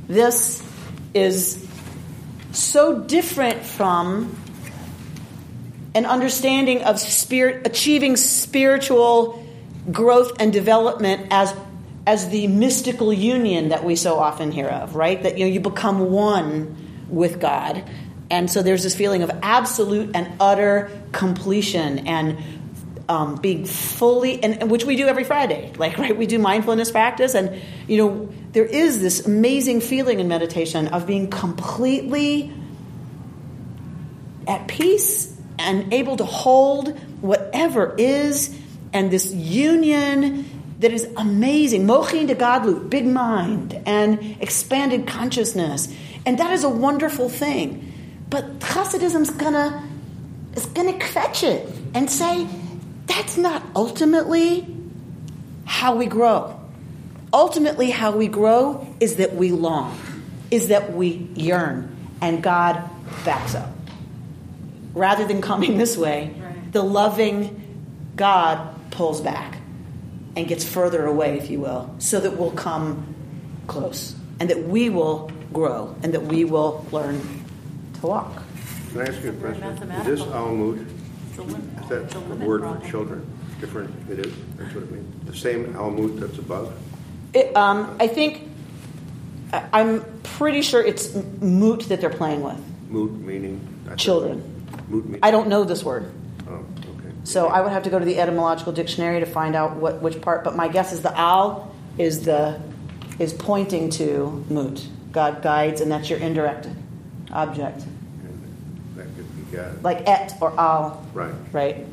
[0.08, 0.64] This
[1.14, 1.66] is
[2.52, 4.36] so different from
[5.96, 9.44] an understanding of spirit achieving spiritual
[9.92, 11.54] growth and development as
[12.08, 15.22] as the mystical union that we so often hear of, right?
[15.22, 16.76] That you know you become one
[17.10, 17.84] with God.
[18.30, 22.38] And so there's this feeling of absolute and utter completion and
[23.10, 27.36] um, being fully, and which we do every Friday, like right, we do mindfulness practice,
[27.36, 32.54] and you know there is this amazing feeling in meditation of being completely
[34.48, 38.58] at peace and able to hold whatever is,
[38.94, 41.88] and this union that is amazing.
[41.88, 45.94] Mochin de Gadlut, big mind, and expanded consciousness.
[46.26, 47.94] And that is a wonderful thing.
[48.30, 49.84] But Hasidism's gonna
[50.56, 52.48] is gonna fetch it and say,
[53.06, 54.68] that's not ultimately
[55.66, 56.54] how we grow.
[57.34, 59.98] Ultimately, how we grow is that we long,
[60.50, 62.90] is that we yearn, and God
[63.26, 63.70] backs up.
[64.94, 66.34] Rather than coming this way,
[66.72, 69.57] the loving God pulls back
[70.38, 73.16] and gets further away, if you will, so that we'll come
[73.66, 77.20] close and that we will grow and that we will learn
[78.00, 78.44] to walk.
[78.92, 79.64] Can I ask you a question?
[79.64, 80.86] Is this Almut,
[81.32, 83.26] It's is that a a word for children?
[83.60, 85.26] Different, it is, that's what it means.
[85.26, 86.72] The same Almut that's above?
[87.34, 88.48] It, um, I think,
[89.52, 92.64] I- I'm pretty sure it's moot that they're playing with.
[92.90, 93.60] Moot meaning?
[93.90, 94.44] I Children.
[94.88, 95.20] Moot meaning?
[95.24, 96.12] I don't know this word.
[97.28, 97.34] Okay.
[97.34, 100.22] So I would have to go to the etymological dictionary to find out what, which
[100.22, 102.60] part, but my guess is the al is the
[103.20, 104.88] is pointing to moot.
[105.12, 106.68] God guides, and that's your indirect
[107.32, 107.84] object.
[108.96, 109.84] That could be God.
[109.84, 111.34] Like et or al, Right.
[111.52, 111.86] right?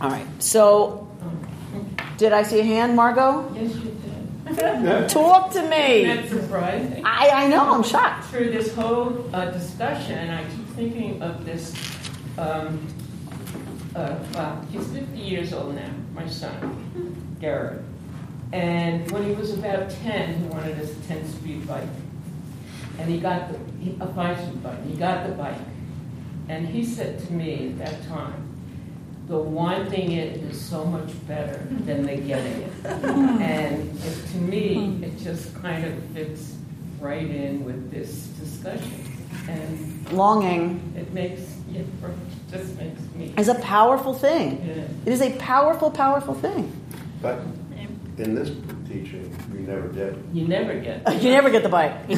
[0.00, 0.26] All right.
[0.42, 1.08] So
[2.18, 3.50] did I see a hand, Margot?
[3.54, 3.96] Yes, you
[4.54, 5.08] did.
[5.08, 6.04] Talk to me.
[6.04, 7.02] That's surprising.
[7.06, 8.26] I, I know, I'm shocked.
[8.26, 11.74] Through this whole uh, discussion, I keep thinking of this.
[12.36, 12.86] Um,
[13.94, 17.82] uh, well, he's 50 years old now, my son, Garrett.
[18.52, 21.88] And when he was about 10, he wanted a 10 speed bike.
[22.98, 24.84] And he got the, he, a five speed bike.
[24.86, 25.58] He got the bike.
[26.48, 28.44] And he said to me at that time,
[29.26, 32.72] the wanting it is so much better than the getting it.
[32.84, 36.56] and it, to me, it just kind of fits
[37.00, 39.04] right in with this discussion.
[39.48, 41.86] And Longing it makes, it
[42.50, 43.34] just makes me.
[43.36, 44.64] is a powerful thing.
[44.66, 44.84] Yeah.
[45.06, 46.70] It is a powerful, powerful thing.
[47.20, 47.40] But
[48.18, 48.50] in this
[48.88, 50.14] teaching, we never get.
[50.32, 51.02] You never get.
[51.22, 51.92] You never get the bike.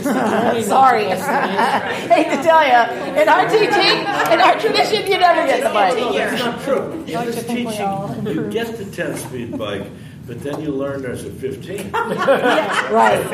[0.65, 1.05] Sorry.
[1.05, 3.21] Hate to tell you.
[3.23, 3.99] In our teaching,
[4.33, 5.97] in our tradition, you never get the bike.
[5.97, 6.93] No, that's not true.
[6.93, 9.87] In this think we all teaching, you get the 10 speed bike,
[10.27, 11.93] but then you learn there's a 15.
[12.97, 13.25] Right,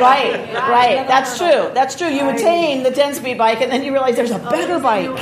[0.00, 1.06] right, right.
[1.08, 1.74] That's uh, true.
[1.74, 2.08] That's true.
[2.08, 5.14] You attain the 10 speed bike and then you realize there's a oh, better bike.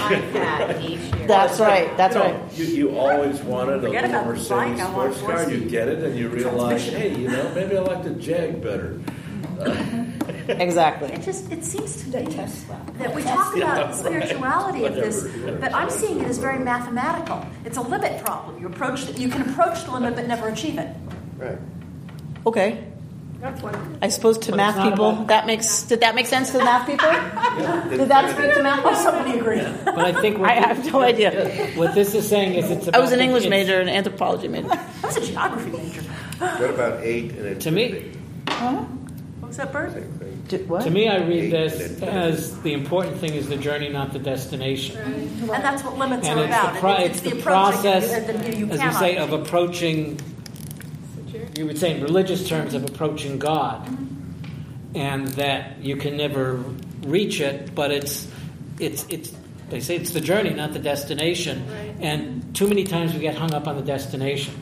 [1.27, 1.95] That's right.
[1.97, 2.59] That's No, right.
[2.59, 6.03] You, you always wanted a Forget little Mercedes bike, want sports car, you get it,
[6.05, 9.01] and you realize, hey, you know, maybe I like the Jag better.
[10.47, 11.09] Exactly.
[11.09, 12.79] It just it seems to me Tesla.
[12.99, 13.91] that we talk Yeah, about right.
[13.91, 15.27] the spirituality of this,
[15.59, 17.47] but I'm seeing it as very mathematical.
[17.65, 18.61] It's a limit problem.
[18.61, 20.95] You approach you can approach the limit but never achieve it.
[21.45, 21.59] Right.
[22.47, 22.85] Okay.
[23.41, 23.99] That's one.
[24.01, 26.51] I suppose to But it's math not people, about- that makes, did that make sense
[26.53, 27.09] to the math people?
[27.99, 28.95] Did that speak to math people?
[28.97, 29.61] Somebody agree.
[29.85, 31.71] But I think what, I have no idea.
[31.77, 32.99] what this is saying is it's about.
[32.99, 34.69] I was an the- English it's- major and an anthropology major.
[34.73, 36.01] I was a geography major.
[36.39, 37.61] What about eight and infinity?
[37.61, 38.11] To me,
[39.41, 39.93] What was that bird?
[39.93, 40.43] Same thing.
[40.49, 40.83] Did- What?
[40.85, 44.19] to me, I read Eight this as the important thing is the journey, not the
[44.21, 44.97] destination.
[44.97, 46.75] And that's what limits And are it's about.
[46.75, 49.17] the, pro- It- it's the approaching, process, and then you, you as we cannot say,
[49.19, 50.19] of approaching.
[51.57, 53.87] You would say in religious terms of approaching God,
[54.95, 56.55] and that you can never
[57.03, 58.29] reach it, but it's
[58.79, 59.33] it's it's.
[59.71, 61.67] They say it's the journey, not the destination.
[62.01, 64.55] And too many times we get hung up on the destination.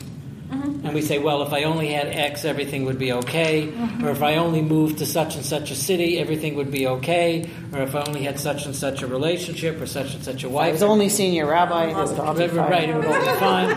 [0.83, 3.69] And we say, well, if I only had X, everything would be okay.
[4.03, 7.49] Or if I only moved to such and such a city, everything would be okay.
[7.71, 10.49] Or if I only had such and such a relationship or such and such a
[10.49, 10.73] wife.
[10.73, 11.85] was only senior rabbi.
[11.85, 12.69] It would all be Right, fine.
[12.71, 13.71] right, it would all be fine.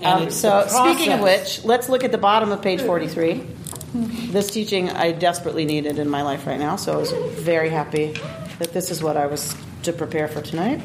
[0.00, 3.42] And Um, so, speaking of which, let's look at the bottom of page 43.
[4.30, 8.14] This teaching I desperately needed in my life right now, so I was very happy
[8.58, 10.80] that this is what I was to prepare for tonight.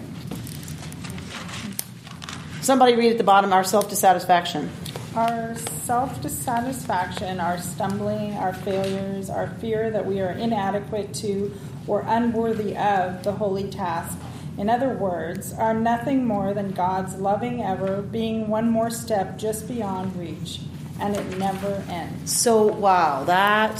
[2.63, 4.71] Somebody read at the bottom our self dissatisfaction.
[5.17, 5.53] Our
[5.83, 11.53] self dissatisfaction, our stumbling, our failures, our fear that we are inadequate to
[11.87, 14.17] or unworthy of the holy task.
[14.57, 19.67] In other words, are nothing more than God's loving ever being one more step just
[19.67, 20.61] beyond reach,
[21.01, 22.33] and it never ends.
[22.33, 23.75] So, wow, that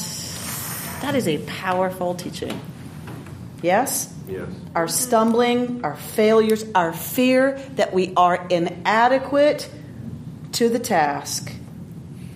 [1.00, 2.60] that is a powerful teaching.
[3.64, 4.14] Yes?
[4.28, 4.50] Yes.
[4.76, 9.70] Our stumbling, our failures, our fear that we are inadequate
[10.54, 11.52] to the task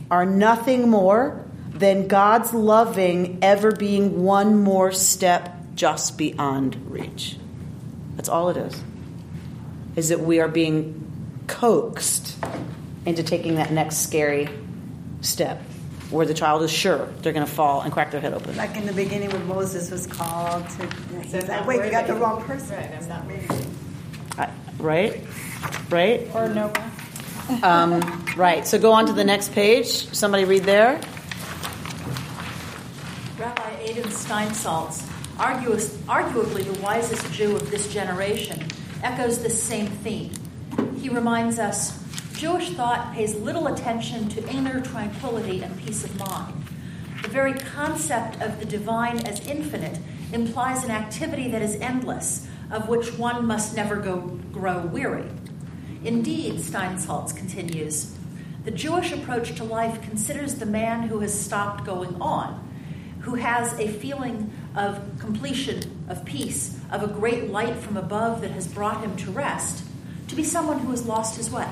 [0.09, 7.35] are nothing more than God's loving ever being one more step just beyond reach.
[8.15, 8.81] That's all it is.
[9.95, 12.37] Is that we are being coaxed
[13.05, 14.49] into taking that next scary
[15.21, 15.61] step
[16.09, 18.55] where the child is sure they're going to fall and crack their head open.
[18.55, 20.89] Like in the beginning when Moses was called to,
[21.21, 22.77] he's So like, wait, you got the wrong person.
[22.77, 23.47] Right, I'm not ready.
[24.37, 24.49] I-
[24.79, 25.23] Right?
[25.89, 26.29] Right?
[26.35, 26.91] Or Noah.
[27.63, 28.67] Um, right.
[28.67, 29.87] So go on to the next page.
[30.13, 31.01] Somebody read there.
[33.39, 35.07] Rabbi Adin Steinsaltz,
[35.39, 38.63] argues, arguably the wisest Jew of this generation,
[39.03, 40.31] echoes this same theme.
[40.99, 41.91] He reminds us
[42.37, 46.53] Jewish thought pays little attention to inner tranquility and peace of mind.
[47.23, 49.97] The very concept of the divine as infinite
[50.31, 54.17] implies an activity that is endless, of which one must never go,
[54.51, 55.25] grow weary.
[56.03, 58.15] Indeed, Steinsaltz continues,
[58.65, 62.63] the Jewish approach to life considers the man who has stopped going on,
[63.21, 68.51] who has a feeling of completion, of peace, of a great light from above that
[68.51, 69.83] has brought him to rest,
[70.27, 71.67] to be someone who has lost his way.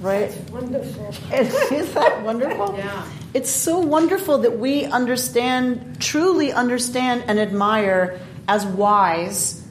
[0.00, 0.34] Right?
[0.50, 1.08] Wonderful.
[1.32, 2.74] Is that wonderful?
[2.76, 3.06] Yeah.
[3.34, 9.64] It's so wonderful that we understand, truly understand and admire as wise,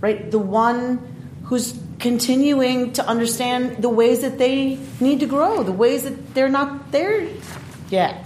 [0.00, 0.30] right?
[0.30, 6.04] The one who's continuing to understand the ways that they need to grow, the ways
[6.04, 7.28] that they're not there
[7.88, 8.24] yet,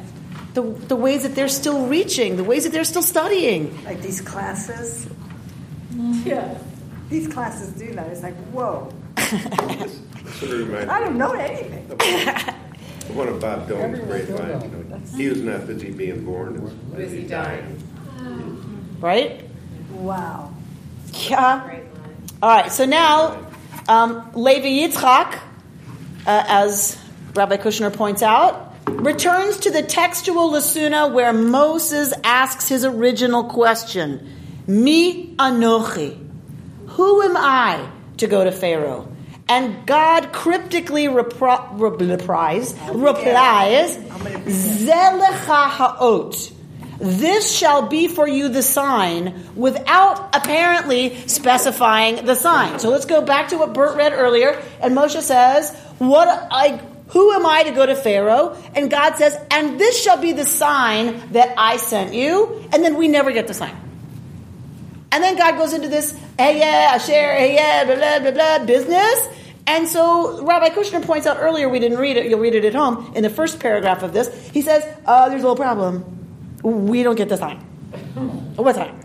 [0.54, 3.84] the, the ways that they're still reaching, the ways that they're still studying.
[3.84, 5.08] Like these classes.
[6.24, 6.58] Yeah.
[7.08, 8.06] These classes do that.
[8.08, 8.92] It's like, whoa.
[10.38, 11.90] Sort of reminds I don't know anything.
[11.90, 14.64] of one of Bob Dylan's great lines.
[14.64, 17.82] You know, he was not busy being born, he busy dying.
[19.00, 19.42] Right?
[19.92, 20.54] Wow.
[21.12, 21.80] Yeah.
[22.42, 23.50] All right, so now
[23.88, 25.40] um, Levi Yitzchak, uh,
[26.26, 26.98] as
[27.34, 34.28] Rabbi Kushner points out, returns to the textual lacuna where Moses asks his original question
[34.66, 36.28] Mi Anochi?
[36.88, 39.09] Who am I to go to Pharaoh?
[39.50, 42.72] And God cryptically replies, replies,
[44.46, 46.52] Zelecha ha'ot.
[47.00, 52.78] This shall be for you the sign without apparently specifying the sign.
[52.78, 54.62] So let's go back to what Bert read earlier.
[54.80, 58.56] And Moshe says, What I who am I to go to Pharaoh?
[58.76, 62.68] And God says, And this shall be the sign that I sent you.
[62.72, 63.76] And then we never get the sign.
[65.10, 69.28] And then God goes into this Ehyeh asher Ehyeh, blah, blah, blah, blah, business.
[69.70, 72.74] And so Rabbi Kushner points out earlier, we didn't read it, you'll read it at
[72.74, 76.58] home, in the first paragraph of this, he says, uh, there's a little problem.
[76.60, 77.58] We don't get the sign.
[78.56, 78.98] What sign?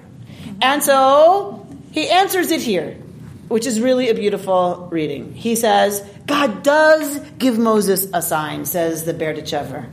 [0.63, 2.93] And so he answers it here,
[3.47, 5.33] which is really a beautiful reading.
[5.33, 9.87] He says, God does give Moses a sign, says the Berdichever.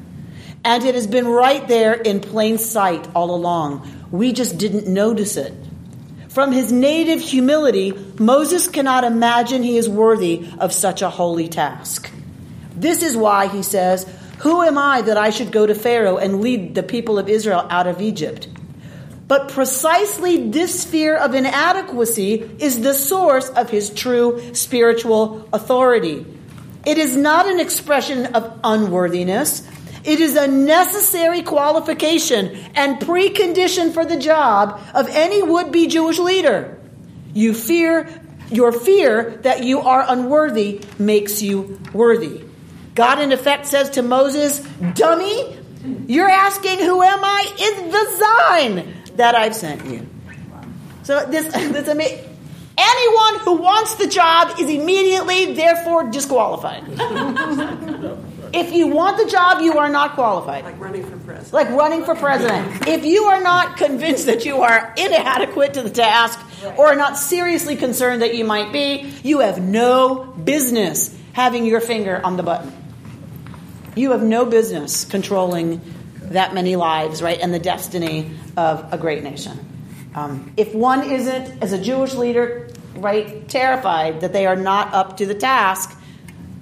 [0.65, 4.09] And it has been right there in plain sight all along.
[4.11, 5.53] We just didn't notice it.
[6.33, 12.11] From his native humility, Moses cannot imagine he is worthy of such a holy task.
[12.75, 14.07] This is why he says,
[14.39, 17.67] Who am I that I should go to Pharaoh and lead the people of Israel
[17.69, 18.49] out of Egypt?
[19.29, 26.25] But precisely this fear of inadequacy is the source of his true spiritual authority.
[26.87, 29.69] It is not an expression of unworthiness.
[30.05, 36.79] It is a necessary qualification and precondition for the job of any would-be Jewish leader.
[37.35, 38.09] You fear,
[38.51, 42.45] your fear that you are unworthy makes you worthy.
[42.95, 44.61] God in effect says to Moses,
[44.95, 45.59] dummy,
[46.07, 47.47] you're asking who am I?
[47.59, 50.07] It's the sign that I've sent you.
[51.05, 52.29] So this, this amazing.
[52.77, 56.85] Anyone who wants the job is immediately, therefore, disqualified.
[58.53, 60.65] if you want the job, you are not qualified.
[60.65, 61.53] Like running for president.
[61.53, 62.87] Like running for president.
[62.87, 66.39] if you are not convinced that you are inadequate to the task
[66.77, 71.81] or are not seriously concerned that you might be, you have no business having your
[71.81, 72.73] finger on the button.
[73.95, 75.81] You have no business controlling
[76.33, 79.59] that many lives, right, and the destiny of a great nation.
[80.15, 85.19] Um, if one isn't, as a Jewish leader, right, terrified that they are not up
[85.19, 85.99] to the task,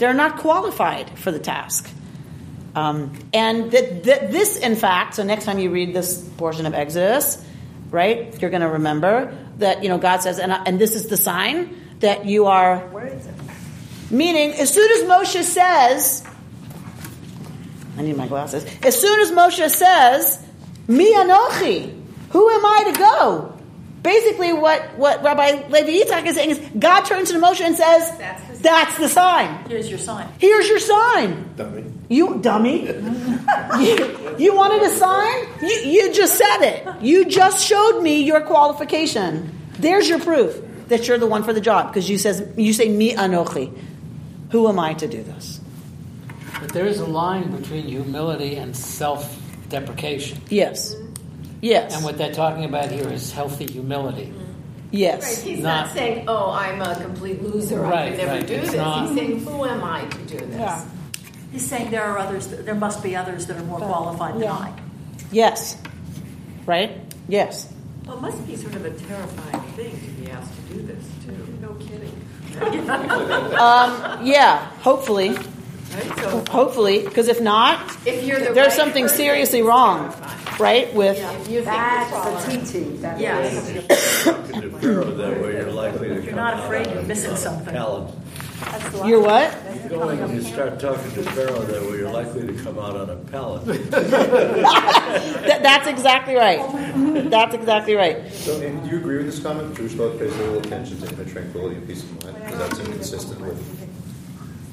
[0.00, 1.88] they're not qualified for the task.
[2.74, 6.74] Um, and that, that this, in fact, so next time you read this portion of
[6.74, 7.44] Exodus,
[7.90, 11.16] right, you're going to remember that you know God says, and, and this is the
[11.16, 12.78] sign that you are.
[12.88, 13.34] Where is it?
[14.10, 16.26] Meaning, as soon as Moshe says,
[17.98, 18.64] I need my glasses.
[18.82, 20.42] As soon as Moshe says,
[20.88, 23.60] "Mi anochi," who am I to go?
[24.02, 28.10] Basically, what, what Rabbi Levi Yitzhak is saying is God turns to Moshe and says,
[28.62, 29.68] That's the, sign.
[29.68, 30.28] Here's your sign.
[30.38, 31.54] Here's your sign.
[31.56, 31.84] Dummy.
[32.08, 32.86] You dummy.
[33.80, 35.46] you, you wanted a sign?
[35.62, 37.02] You, you just said it.
[37.02, 39.58] You just showed me your qualification.
[39.78, 42.88] There's your proof that you're the one for the job because you says you say
[42.88, 43.76] mi anochi.
[44.50, 45.60] Who am I to do this?
[46.60, 50.42] But there is a line between humility and self-deprecation.
[50.50, 50.94] Yes.
[51.62, 51.94] Yes.
[51.94, 54.32] And what they're talking about here is healthy humility.
[54.92, 55.22] Yes.
[55.22, 57.86] Right, he's not, Not- saying, "Oh, I'm a complete loser.
[57.86, 60.38] I can never right, do it's this." not- He's saying, "Who am I to do
[60.46, 60.84] this?" Yeah.
[61.52, 64.72] He's saying there are others, there must be others that are more qualified than I.
[65.32, 65.76] Yes.
[66.66, 66.92] Right?
[67.28, 67.66] Yes.
[68.06, 71.04] Well, it must be sort of a terrifying thing to be asked to do this,
[71.24, 71.58] too.
[71.60, 72.12] No kidding.
[73.58, 75.36] um, yeah, hopefully.
[76.50, 80.14] Hopefully, because if not, If you're the there's right something seriously wrong,
[80.60, 80.92] right?
[80.94, 83.00] With You think That's it's the TT.
[83.00, 83.68] That Yes.
[83.68, 83.84] is.
[84.24, 87.02] To do Pharaoh that way, you're likely to You're come not out afraid on you're
[87.02, 87.74] a- missing on a something.
[87.74, 88.14] pallet.
[89.06, 89.56] you're what?
[89.88, 93.08] Going and you start talking to Pharaoh that way, you're likely to come out on
[93.10, 93.64] a pallet.
[93.64, 96.60] That, that's exactly right.
[97.30, 98.30] That's exactly right.
[98.32, 99.74] So, Amy, do you agree with this comment?
[99.76, 103.40] Jewish thought pays little attention to inner tranquility and peace of mind, because that's inconsistent
[103.40, 103.58] with.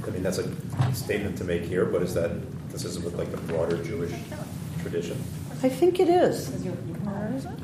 [0.05, 0.49] I mean, that's a
[0.93, 2.31] statement to make here, but is that
[2.69, 4.11] consistent with like the broader Jewish
[4.81, 5.21] tradition?
[5.63, 6.49] I think it is.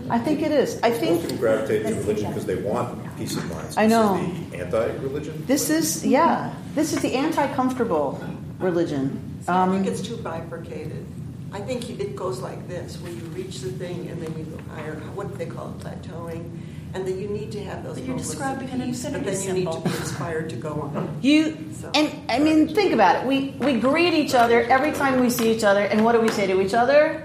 [0.10, 0.80] I think it is.
[0.84, 3.74] I Most think people gravitate to religion because they want peace of mind.
[3.74, 4.16] So I know.
[4.18, 5.44] is the anti-religion.
[5.48, 6.54] this is yeah.
[6.76, 8.22] This is the anti-comfortable
[8.60, 9.20] religion.
[9.48, 11.06] I think Um, it's too bifurcated.
[11.52, 14.58] I think it goes like this, where you reach the thing and then you go
[14.74, 14.96] higher.
[15.16, 16.50] What do they call it, plateauing?
[16.96, 19.24] And that you need to have those But you're moments of describing an peace, but
[19.26, 21.10] then you need to be inspired to go on.
[21.22, 23.28] you So- and I mean, think about it.
[23.28, 26.30] We we greet each other every time we see each other, and what do we
[26.30, 27.22] say to each other?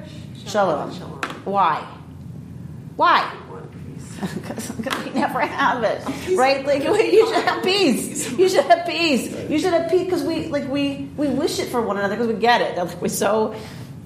[0.48, 0.92] Shalom.
[0.94, 1.20] Shalom.
[1.44, 1.86] Why?
[2.96, 3.32] Why?
[4.18, 6.02] Because we never have it,
[6.36, 6.66] right?
[6.66, 6.82] Like
[7.12, 8.32] you should have peace.
[8.32, 9.32] You should have peace.
[9.48, 12.26] You should have peace because we like we we wish it for one another because
[12.26, 12.76] we get it.
[12.78, 13.54] Like, we so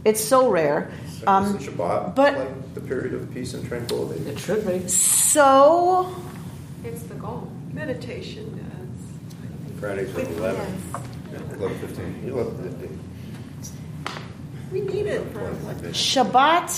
[0.05, 0.91] it's so rare.
[1.27, 4.21] Um, Shabbat but- like the period of peace and tranquility?
[4.29, 4.87] It should be.
[4.89, 6.15] so
[6.85, 7.51] It's the goal.
[7.73, 9.81] Meditation, yes.
[9.81, 10.83] Fridays at 11.
[11.57, 12.23] Eleven fifteen.
[12.27, 12.92] 11:15.
[14.73, 15.51] We need it for
[15.91, 16.71] Shabbat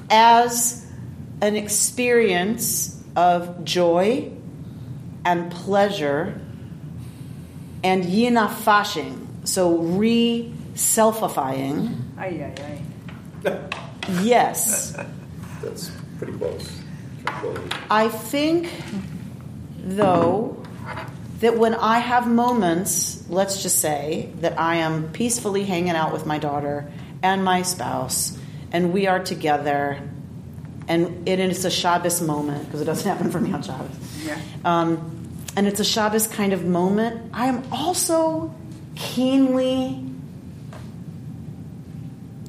[0.10, 0.86] as
[1.40, 4.30] an experience of joy
[5.24, 6.40] and pleasure
[7.82, 11.96] and yinafashing, so re selfifying.
[12.16, 12.80] Ay, ay,
[13.44, 13.58] ay.
[14.22, 14.96] Yes.
[15.60, 16.80] That's pretty close.
[17.90, 18.70] I think,
[19.82, 20.62] though,
[21.40, 26.24] that when I have moments, let's just say that I am peacefully hanging out with
[26.24, 26.90] my daughter
[27.22, 28.38] and my spouse,
[28.72, 30.00] and we are together,
[30.88, 34.24] and it is a Shabbos moment because it doesn't happen for me on Shabbos.
[34.24, 34.38] Yeah.
[34.64, 35.12] Um,
[35.56, 37.30] and it's a Shabbos kind of moment.
[37.32, 38.54] I am also
[38.94, 40.02] keenly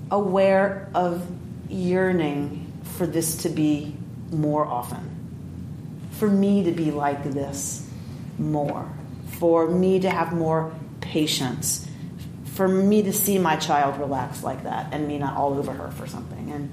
[0.09, 1.25] aware of
[1.69, 3.95] yearning for this to be
[4.31, 5.03] more often.
[6.11, 7.86] For me to be like this
[8.37, 8.89] more.
[9.39, 11.87] For me to have more patience.
[12.53, 15.91] For me to see my child relax like that and me not all over her
[15.91, 16.51] for something.
[16.51, 16.71] And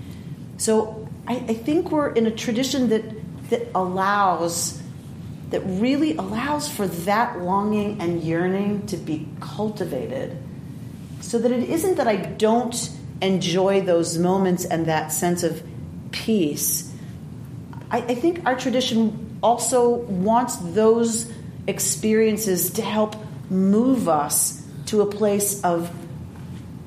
[0.57, 3.05] so I, I think we're in a tradition that
[3.51, 4.83] that allows
[5.51, 10.37] that really allows for that longing and yearning to be cultivated
[11.21, 12.91] so that it isn't that I don't
[13.23, 15.63] enjoy those moments and that sense of
[16.11, 16.93] peace.
[17.91, 21.33] I, I think our tradition also wants those
[21.67, 23.17] experiences to help
[23.51, 25.91] move us to a place of,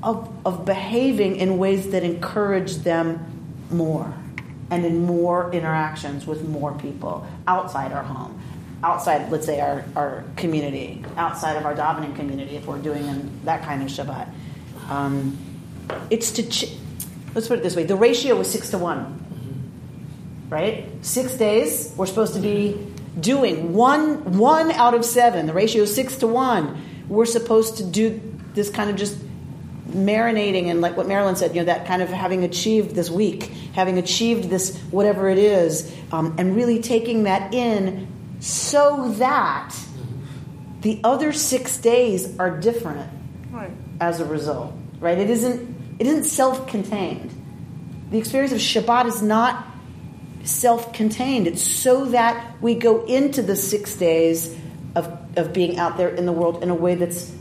[0.03, 3.25] of, of behaving in ways that encourage them
[3.71, 4.13] more
[4.69, 8.39] and in more interactions with more people outside our home,
[8.83, 13.63] outside, let's say, our, our community, outside of our davening community, if we're doing that
[13.63, 14.29] kind of Shabbat.
[14.89, 15.37] Um,
[16.09, 16.77] it's to, ch-
[17.33, 19.23] let's put it this way the ratio is six to one,
[20.49, 20.89] right?
[21.01, 22.77] Six days, we're supposed to be
[23.19, 25.45] doing one, one out of seven.
[25.45, 26.81] The ratio is six to one.
[27.07, 28.21] We're supposed to do
[28.53, 29.17] this kind of just
[29.89, 33.43] marinating and like what Marilyn said, you know, that kind of having achieved this week,
[33.73, 38.07] having achieved this whatever it is, um, and really taking that in
[38.39, 39.73] so that
[40.81, 43.09] the other six days are different
[43.51, 43.71] Right.
[43.99, 45.17] as a result, right?
[45.17, 47.31] It isn't it isn't self-contained.
[48.11, 49.65] The experience of Shabbat is not
[50.47, 51.47] self-contained.
[51.47, 54.55] It's so that we go into the six days
[54.95, 57.33] of, of being out there in the world in a way that's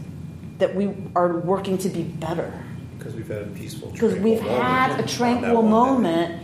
[0.59, 2.53] that we are working to be better.
[2.99, 3.91] Because we've had a peaceful.
[3.91, 5.71] Because we've had a tranquil that one day.
[5.71, 6.43] moment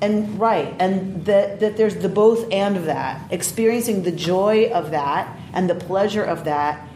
[0.00, 4.90] and right, and that that there's the both and of that, experiencing the joy of
[4.90, 6.88] that and the pleasure of that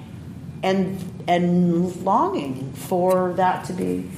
[0.62, 0.98] and
[1.28, 4.08] and longing for that to be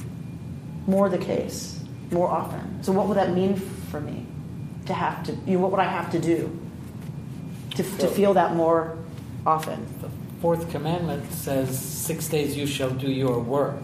[0.87, 1.79] more the case
[2.11, 2.83] more often.
[2.83, 4.25] So what would that mean for me
[4.89, 6.59] to have to you know, what would I have to do
[7.75, 8.97] to, to feel that more
[9.45, 9.85] often?
[10.01, 10.09] The
[10.41, 13.83] fourth commandment says, Six days you shall do your work.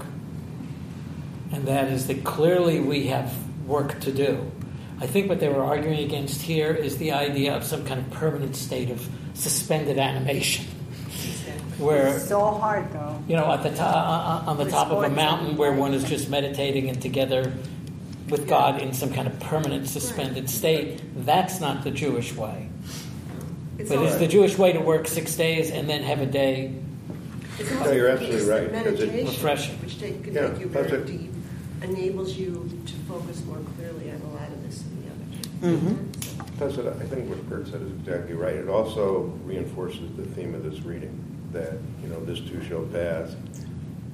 [1.51, 3.33] And that is that clearly we have
[3.65, 4.51] work to do.
[4.99, 8.09] I think what they were arguing against here is the idea of some kind of
[8.11, 10.65] permanent state of suspended animation.
[11.77, 13.21] Where it's So hard though.
[13.27, 15.93] you know, at the top, uh, uh, on the top of a mountain where one
[15.93, 17.53] is just meditating and together
[18.29, 21.01] with God in some kind of permanent suspended state.
[21.25, 22.67] That's not the Jewish way.
[23.77, 26.25] It's But it's all- the Jewish way to work six days and then have a
[26.25, 26.73] day.
[27.83, 29.75] No, you're absolutely right, that it- meditation, Refreshing.
[29.81, 31.05] which take, can Yeah, take you very it.
[31.05, 31.31] deep,
[31.83, 35.03] enables you to focus more clearly on a lot of this and
[35.61, 35.77] the other.
[35.77, 36.55] Mm-hmm.
[36.57, 38.55] Plus, it- I think what Kurt said is exactly right.
[38.55, 41.17] It also reinforces the theme of this reading,
[41.53, 41.73] that,
[42.03, 43.35] you know, this too shall pass,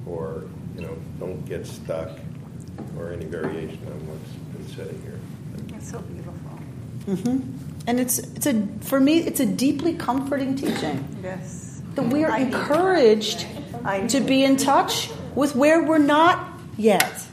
[0.06, 0.44] or,
[0.76, 2.10] you know, don't get stuck,
[2.98, 5.18] or any variation on what's been said here.
[5.76, 6.34] It's so beautiful.
[7.06, 7.88] Mm-hmm.
[7.88, 11.82] And it's it's a for me it's a deeply comforting teaching Yes.
[11.96, 13.46] that we are I encouraged
[14.08, 16.46] to be in touch with where we're not
[16.76, 17.26] yet.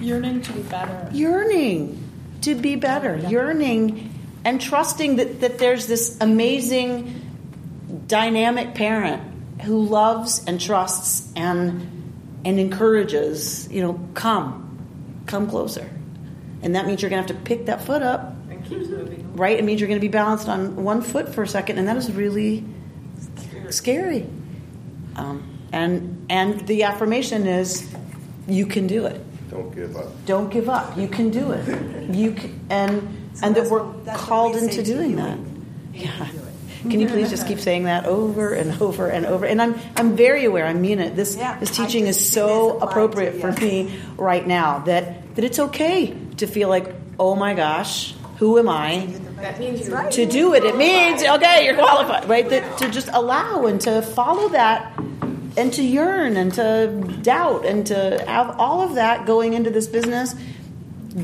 [0.00, 1.10] Yearning to be better.
[1.12, 2.02] yearning
[2.42, 4.12] to be better, yearning
[4.44, 7.12] and trusting that, that there's this amazing
[8.06, 9.22] dynamic parent
[9.62, 11.95] who loves and trusts and
[12.46, 15.90] and encourages, you know, come, come closer.
[16.62, 19.36] And that means you're gonna have to pick that foot up, And keeps moving.
[19.36, 19.58] right?
[19.58, 22.10] It means you're gonna be balanced on one foot for a second, and that is
[22.12, 22.64] really
[23.70, 24.26] scary.
[25.16, 25.42] Um,
[25.72, 27.88] and and the affirmation is
[28.46, 29.20] you can do it
[29.50, 30.26] Don't give up.
[30.26, 30.96] don't give up.
[30.96, 32.14] You can do it.
[32.14, 35.38] You can, and So and that we're what- that's what called we into doing that.
[35.94, 36.28] Yeah.
[36.90, 39.44] Can you please just keep saying that over and over and over?
[39.46, 40.66] And I'm I'm very aware.
[40.66, 41.16] I mean it.
[41.16, 45.58] This Yeah, this teaching is so appropriate to- for me right now that that it's
[45.58, 49.06] okay to feel like, oh my gosh, who am I
[49.36, 50.64] That means you're to do it?
[50.64, 52.48] It means okay, you're qualified, right?
[52.48, 54.92] That to just allow and to follow that
[55.56, 56.88] and to yearn and to
[57.22, 60.34] doubt and to have all of that going into this business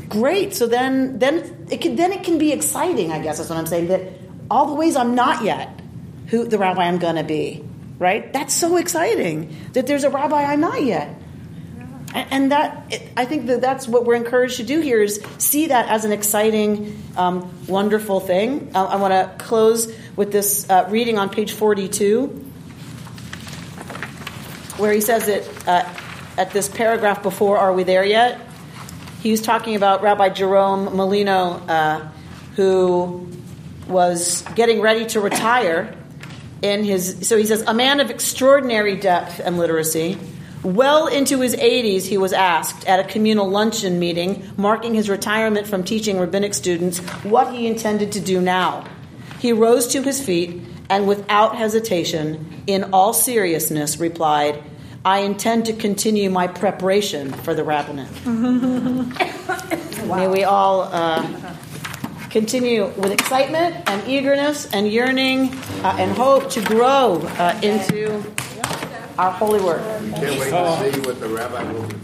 [0.09, 3.59] great so then then it can then it can be exciting i guess that's what
[3.59, 4.01] i'm saying that
[4.53, 5.81] all the ways i'm not yet
[6.27, 7.63] who the rabbi i'm going to be
[7.99, 8.33] right?
[8.33, 11.19] That's so exciting that there's a rabbi i'm not yet.
[12.13, 15.89] And, that i think that that's what we're encouraged to do here is see that
[15.89, 18.71] as an exciting um, wonderful thing.
[18.75, 22.27] Uh, i want to close with this uh, reading on page 42
[24.77, 25.91] where he says it uh,
[26.37, 28.39] at this paragraph before are we there yet?
[29.21, 32.09] He was talking about Rabbi Jerome Malino, uh,
[32.55, 33.27] who
[33.87, 35.95] was getting ready to retire.
[36.61, 40.17] In his, so he says, a man of extraordinary depth and literacy.
[40.63, 45.67] Well into his 80s, he was asked at a communal luncheon meeting marking his retirement
[45.67, 48.87] from teaching rabbinic students what he intended to do now.
[49.39, 54.63] He rose to his feet and, without hesitation, in all seriousness, replied,
[55.03, 58.25] I intend to continue my preparation for the rabbinate.
[60.07, 61.27] May we all uh,
[62.33, 65.53] continue with excitement and eagerness and yearning
[65.83, 68.15] uh, and hope to grow uh, into
[69.19, 69.81] our holy work.
[70.15, 72.02] Can't wait to see what the rabbi will become.